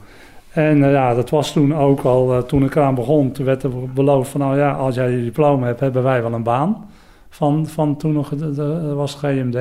[0.50, 3.64] En eh, ja, dat was toen ook al, eh, toen ik eraan begon, toen werd
[3.64, 6.90] er beloofd van, nou ja, als jij je diploma hebt, hebben wij wel een baan.
[7.30, 9.56] Van, van toen nog, de, was GMD.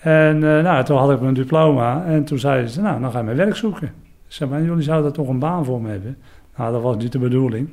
[0.00, 3.18] En eh, nou, toen had ik mijn diploma en toen zeiden ze, nou, dan ga
[3.18, 3.86] je mijn werk zoeken.
[4.26, 6.16] Ik zei, maar jullie zouden toch een baan voor me hebben?
[6.56, 7.68] Nou, dat was niet de bedoeling.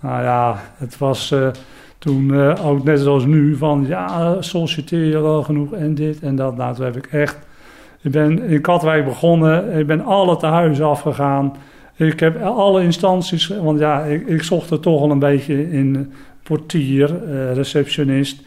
[0.00, 1.48] Nou ja, het was eh,
[1.98, 6.56] toen eh, ook net zoals nu van, ja, solliciteren genoeg en dit en dat.
[6.56, 7.38] Nou, toen heb ik echt,
[8.00, 11.52] ik ben in Katwijk begonnen, ik ben alle tehuizen afgegaan.
[12.06, 15.96] Ik heb alle instanties, want ja, ik, ik zocht er toch al een beetje in
[15.96, 16.02] eh,
[16.42, 18.42] portier, eh, receptionist,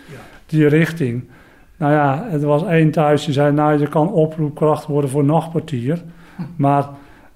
[0.45, 1.23] die richting.
[1.77, 6.01] Nou ja, het was één thuis die zei, nou je kan oproepkracht worden voor nachtportier.
[6.55, 6.89] Maar,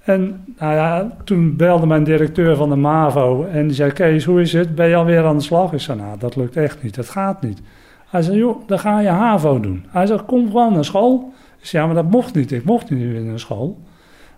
[0.08, 4.54] en nou toen belde mijn directeur van de MAVO en die zei, Kees, hoe is
[4.54, 4.76] het?
[4.76, 5.74] Ben je alweer aan de slag?
[5.74, 7.62] Ik zei, nou dat lukt echt niet, dat gaat niet.
[8.10, 9.86] Hij zei, joh, dan ga je HAVO doen.
[9.88, 11.34] Hij zegt, kom gewoon naar school.
[11.60, 13.80] Ik zei, ja, maar dat mocht niet, ik mocht niet meer naar school.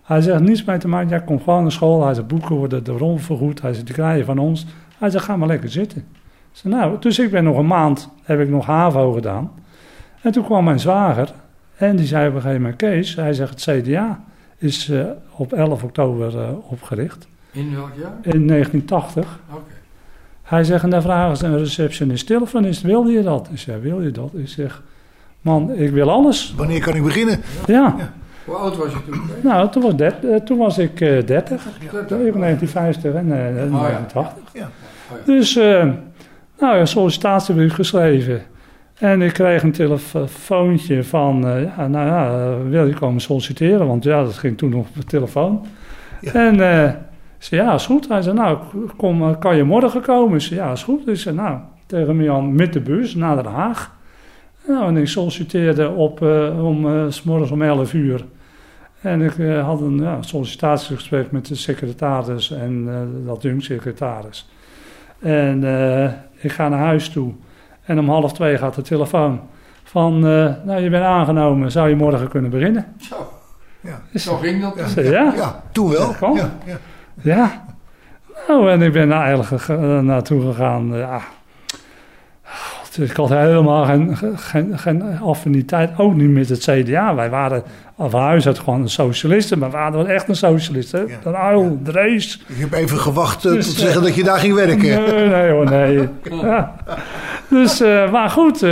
[0.02, 2.04] Hij zegt, niets mee te maken, ja, kom gewoon naar school.
[2.04, 3.62] Hij zegt, boeken worden de rond vergoed.
[3.62, 4.66] Hij zegt, die krijg je van ons.
[4.98, 5.98] Hij zegt, ga maar lekker zitten.
[6.00, 6.06] Ik
[6.52, 9.50] zei, nou, dus ik ben nog een maand, heb ik nog HAVO gedaan.
[10.22, 11.32] En toen kwam mijn zwager
[11.76, 14.20] en die zei op een gegeven moment, Kees, hij zegt, het CDA
[14.60, 15.04] is eh,
[15.36, 18.34] op 11 oktober eh, opgericht In welk jaar?
[18.34, 19.40] in 1980.
[19.52, 19.60] Oké.
[20.42, 23.48] Hij zegt, en dan vragen ze een receptionist, telefonist, wil je dat?
[23.52, 24.30] Ik zeg, wil je dat?
[24.34, 24.82] Ik zeg,
[25.40, 26.54] man, ik wil alles.
[26.56, 27.40] Wanneer kan ik beginnen?
[27.66, 27.96] Ja,
[28.44, 29.20] Hoe oud was je toen?
[29.42, 31.64] Nou, toen was, dert- eh, toen was ik eh 30.
[31.92, 33.66] Dat- Toen in 1950 en eh, ja.
[33.66, 34.42] 1980.
[34.52, 34.60] Ja.
[35.12, 35.32] Oh ja.
[35.32, 35.88] Dus, eh,
[36.60, 38.42] nou, een sollicitatiebrief geschreven.
[39.00, 43.86] En ik kreeg een telefoontje van, eh, ja, nou ja, eh, wil je komen solliciteren?
[43.86, 45.66] Want ja, dat ging toen nog op de telefoon.
[46.20, 46.32] Ja.
[46.32, 46.54] En
[47.38, 48.08] ik zei, ja, is goed.
[48.08, 48.58] Hij zei, nou,
[48.96, 50.34] kom, kan je morgen komen?
[50.34, 51.08] Ik zei, ja, is goed.
[51.08, 53.96] Ik zei, nou, tegen Mian met de bus naar Den Haag.
[54.66, 58.24] Nou, en ik solliciteerde op, eh, om, s morgens om 11 uur.
[59.00, 59.32] En ik
[59.62, 62.88] had een ja, sollicitatiegesprek met de secretaris en
[63.26, 64.48] dat jong-secretaris.
[65.20, 67.32] En eh, ik ga naar huis toe.
[67.90, 69.40] En om half twee gaat de telefoon.
[69.84, 72.86] Van, eh, nou, je bent aangenomen, zou je morgen kunnen beginnen?
[73.00, 73.14] Zo,
[73.80, 74.18] Ja.
[74.18, 74.90] zo ging dat.
[74.90, 76.14] Zei, ja, Ja, toen wel.
[76.36, 76.76] Ja, ja.
[77.22, 77.64] ja.
[78.48, 80.90] Nou, en ik ben daar eigenlijk ge- eh, naartoe gegaan.
[80.96, 81.20] Ja.
[82.44, 87.14] God, ik had helemaal geen, geen, geen affiniteit, ook niet met het CDA.
[87.14, 87.62] Wij waren
[87.98, 90.92] van huis uit gewoon een socialisten, maar we waren wel echt een socialist.
[90.92, 90.98] Hè?
[90.98, 91.06] Ja.
[91.24, 92.44] Een uil, Drees.
[92.46, 94.78] Ik heb even gewacht eh, Dus, tot te zeggen dat je daar ging werken.
[94.78, 96.08] Nee, nee hoor, nee.
[96.42, 96.74] Ja.
[97.50, 98.70] Dus, eh, maar goed, eh,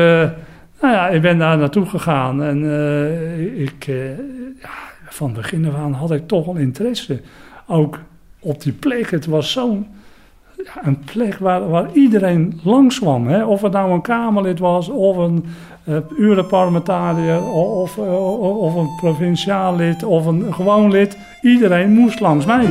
[0.81, 3.85] nou ja, ik ben daar naartoe gegaan en eh, ik,
[4.63, 4.71] ja,
[5.09, 7.21] van begin af aan had ik toch wel interesse.
[7.67, 7.99] Ook
[8.41, 9.87] op die plek, het was zo'n
[10.65, 13.27] ja, een plek waar, waar iedereen langs kwam.
[13.27, 13.45] Hè?
[13.45, 15.45] Of het nou een Kamerlid was, of een
[16.17, 21.19] Europarlementariër, of, of een provinciaal lid, of een gewoon lid.
[21.43, 22.67] Iedereen moest langs mij.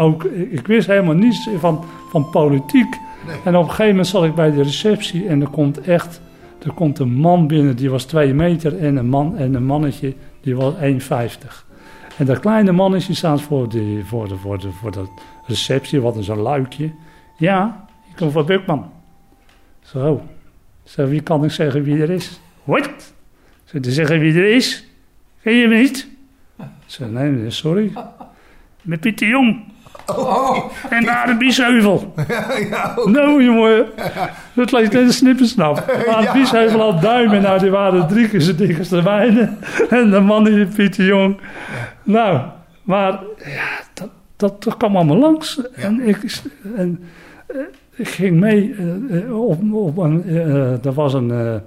[0.00, 2.96] Ook, ik wist helemaal niets van, van politiek.
[3.44, 6.20] En op een gegeven moment zat ik bij de receptie en er komt echt...
[6.62, 10.14] Er komt een man binnen, die was twee meter en een man en een mannetje,
[10.40, 10.78] die was 1,50.
[12.18, 15.04] En dat kleine mannetje staat voor de, voor de, voor de, voor de
[15.46, 16.92] receptie, wat een luikje.
[17.36, 18.90] Ja, ik kom van Bukman.
[19.82, 20.22] Zo.
[20.84, 22.40] Zo, wie kan ik zeggen wie er is?
[22.64, 23.14] Wat?
[23.64, 24.86] Zou te zeggen wie er is?
[25.42, 26.08] Ken je me niet?
[26.86, 27.92] Zo, nee, sorry.
[28.82, 29.69] Met Pieter Jong.
[30.96, 32.14] En daar de Biesheuvel.
[33.04, 33.86] Nou, jongen.
[34.54, 35.74] Het lijkt net een snippersnap.
[36.06, 37.42] Maar de Biesheuvel had duimen.
[37.42, 39.52] Nou, die waren drie keer zo dik als de mijne.
[39.90, 41.40] En de man die Pieter Jong.
[42.02, 42.40] Nou,
[42.82, 45.60] maar ja, dat, dat, dat kwam allemaal langs.
[45.74, 46.40] En ik...
[46.76, 47.00] En,
[47.46, 47.56] eh,
[47.94, 50.24] ik ging mee eh, eh, op, op een,
[50.82, 51.60] er was een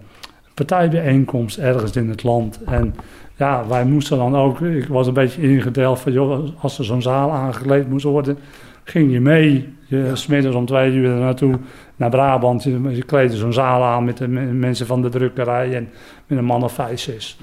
[0.54, 2.60] partijbijeenkomst ergens in het land.
[2.66, 2.96] En
[3.36, 7.02] ja, wij moesten dan ook, ik was een beetje ingedeeld van, joh, als er zo'n
[7.02, 8.38] zaal aangekleed moest worden,
[8.84, 9.74] ging je mee.
[9.86, 11.60] Je smiddags om twee uur naartoe
[11.96, 12.64] naar Brabant.
[12.64, 15.90] Je, je kleedde zo'n zaal aan met de me- mensen van de drukkerij en
[16.28, 17.38] met een man of vijf, zes.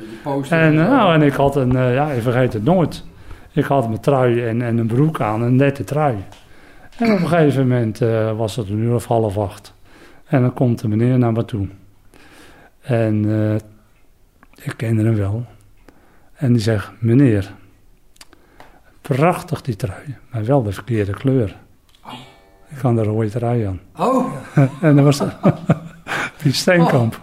[0.50, 3.04] En, eh, nou, en ik had een, eh, ja, ik vergeet het nooit.
[3.52, 6.14] Ik had mijn trui en, en een broek aan, een nette trui.
[6.98, 9.74] En op een gegeven moment eh, was het een uur of half acht.
[10.26, 11.66] En dan komt de meneer naar me toe.
[12.80, 13.54] En eh,
[14.64, 15.46] ik kende hem wel.
[16.34, 17.52] En die zegt, meneer,
[19.00, 21.56] prachtig die trui, maar wel de verkeerde kleur.
[22.68, 23.80] Ik had een rode trui aan.
[23.96, 24.32] Oh,
[24.80, 25.22] En dat was
[26.42, 27.20] Piet Steenkamp.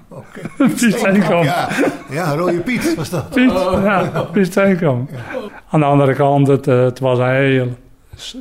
[0.57, 1.43] Piet Steenkamp.
[1.43, 1.69] Ja,
[2.09, 3.29] ja, rode Piet was dat.
[3.29, 5.09] Piet, ja, Piet Steenkamp.
[5.69, 7.77] Aan de andere kant, het, eh, het was een heel,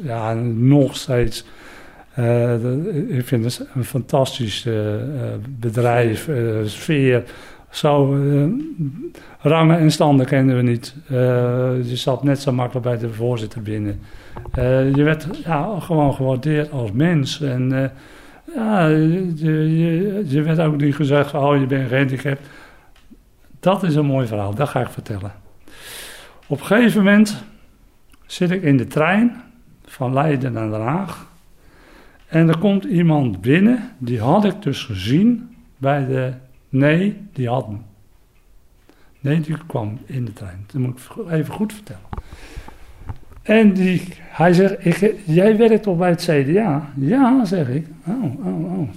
[0.03, 1.45] ja, nog steeds.
[2.17, 4.75] Eh, ik vind het een fantastisch eh,
[5.49, 6.29] bedrijf,
[6.65, 7.23] sfeer.
[7.71, 8.19] Zo,
[9.41, 10.95] rangen en standen kenden we niet.
[11.89, 14.01] Je zat net zo makkelijk bij de voorzitter binnen.
[14.95, 17.41] Je werd ja, gewoon gewaardeerd als mens.
[17.41, 17.93] En
[18.55, 22.49] ja, je, werd ook niet gezegd oh, je bent gehandicapt.
[23.61, 25.33] Dat is een mooi verhaal, dat ga ik vertellen.
[26.47, 27.43] Op een gegeven moment
[28.27, 29.43] zit ik in de trein
[29.85, 31.27] van Leiden naar Den Haag.
[32.27, 36.33] En er komt iemand binnen, die had ik dus gezien bij de...
[36.69, 37.69] Nee, die had.
[39.21, 40.65] Nee, die kwam in de trein.
[40.67, 42.09] Dat moet ik even goed vertellen.
[43.43, 46.93] En die, hij zegt, ik, jij werkt toch bij het CDA?
[46.97, 47.87] Ja, zeg ik.
[48.07, 48.89] Oh, oh, oh.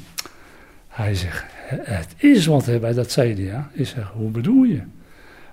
[0.87, 3.69] Hij zegt, het is wat bij dat CDA.
[3.73, 4.81] Ik zeg, hoe bedoel je?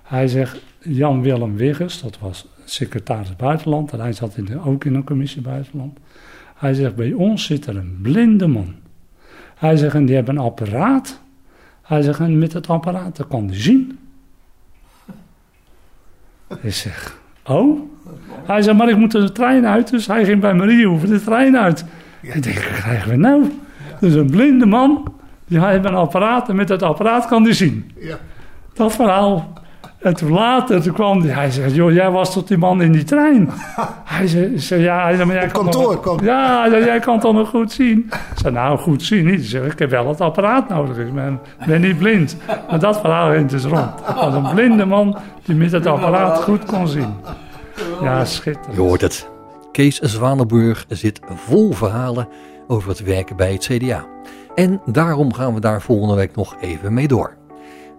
[0.03, 5.03] Hij zegt, Jan-Willem Wiggers, dat was secretaris buitenland, en hij zat in ook in een
[5.03, 5.97] commissie buitenland.
[6.57, 8.75] Hij zegt, bij ons zit er een blinde man.
[9.55, 11.21] Hij zegt, en die hebben een apparaat.
[11.81, 13.99] Hij zegt, en met het apparaat, dat kan die zien.
[16.61, 17.79] Ik zeg, oh?
[18.45, 21.57] Hij zegt, maar ik moet de trein uit, dus hij ging bij Mariehoeven de trein
[21.57, 21.85] uit.
[22.21, 23.51] Ik denk, wat krijgen we nou?
[23.99, 25.13] Dus een blinde man,
[25.47, 27.91] die heeft een apparaat en met dat apparaat kan hij zien.
[28.73, 29.53] Dat verhaal.
[29.99, 32.91] En toen later, toen kwam hij, hij zegt, joh, jij was toch die man in
[32.91, 33.49] die trein?
[34.03, 37.19] Hij zei, zei, ja, hij zei, maar jij Op kan kantoor Ja, zei, jij kan
[37.19, 37.97] toch nog goed zien?
[38.07, 39.39] Ik zei, nou, goed zien niet.
[39.39, 40.97] Ik zeg, ik heb wel het apparaat nodig.
[40.97, 42.37] Ik ben, ben niet blind.
[42.69, 43.91] Maar dat verhaal ging dus rond.
[44.15, 47.13] Was een blinde man die met het apparaat goed kon zien.
[48.01, 48.75] Ja, schitterend.
[48.75, 49.29] Je hoort het.
[49.71, 52.27] Kees Zwanenburg zit vol verhalen
[52.67, 54.05] over het werken bij het CDA.
[54.55, 57.37] En daarom gaan we daar volgende week nog even mee door.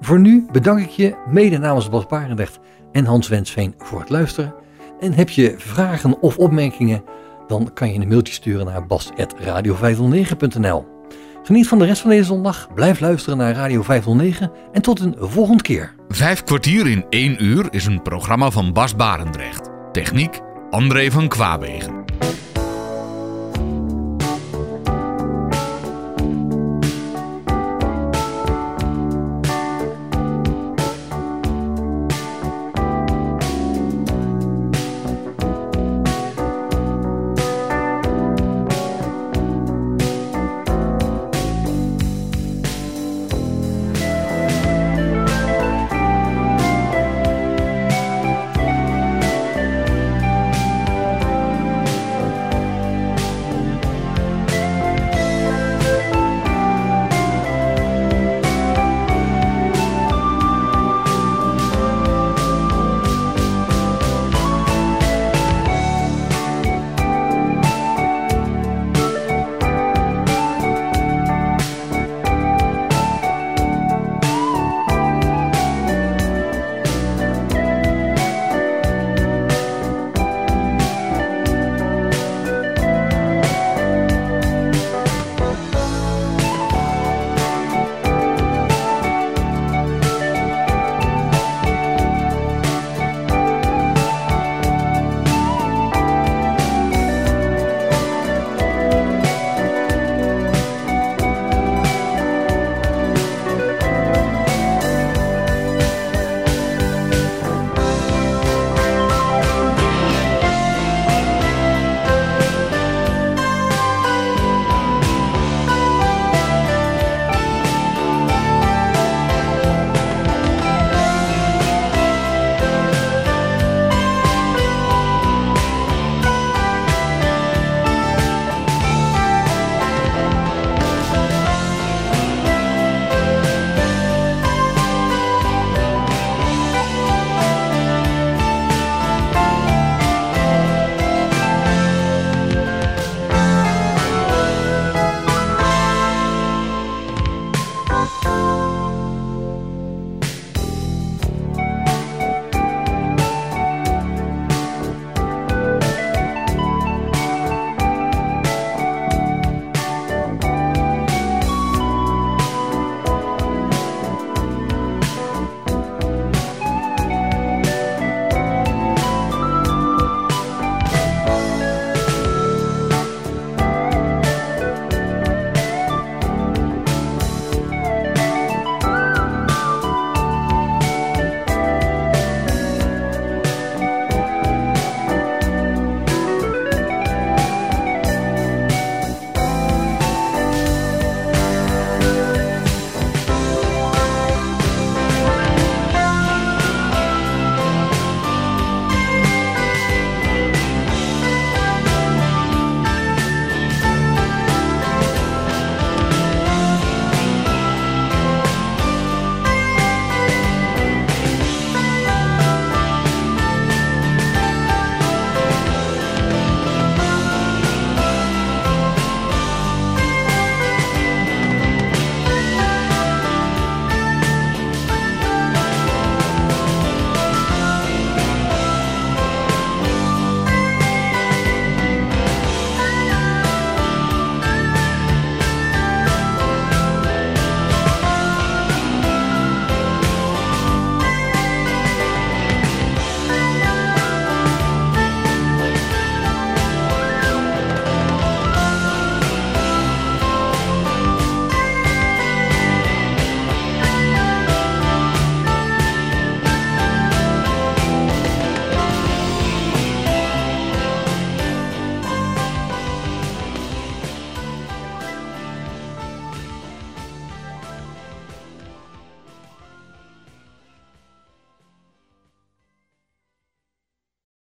[0.00, 2.58] Voor nu bedank ik je mede namens Bas Barendrecht
[2.92, 4.54] en Hans Wensveen voor het luisteren.
[5.00, 7.02] En heb je vragen of opmerkingen,
[7.46, 10.86] dan kan je een mailtje sturen naar bas.radio509.nl.
[11.42, 15.14] Geniet van de rest van deze zondag, blijf luisteren naar Radio 509 en tot een
[15.18, 15.94] volgende keer.
[16.08, 19.70] Vijf kwartier in één uur is een programma van Bas Barendrecht.
[19.92, 20.40] Techniek
[20.70, 22.04] André van Kwaabegen.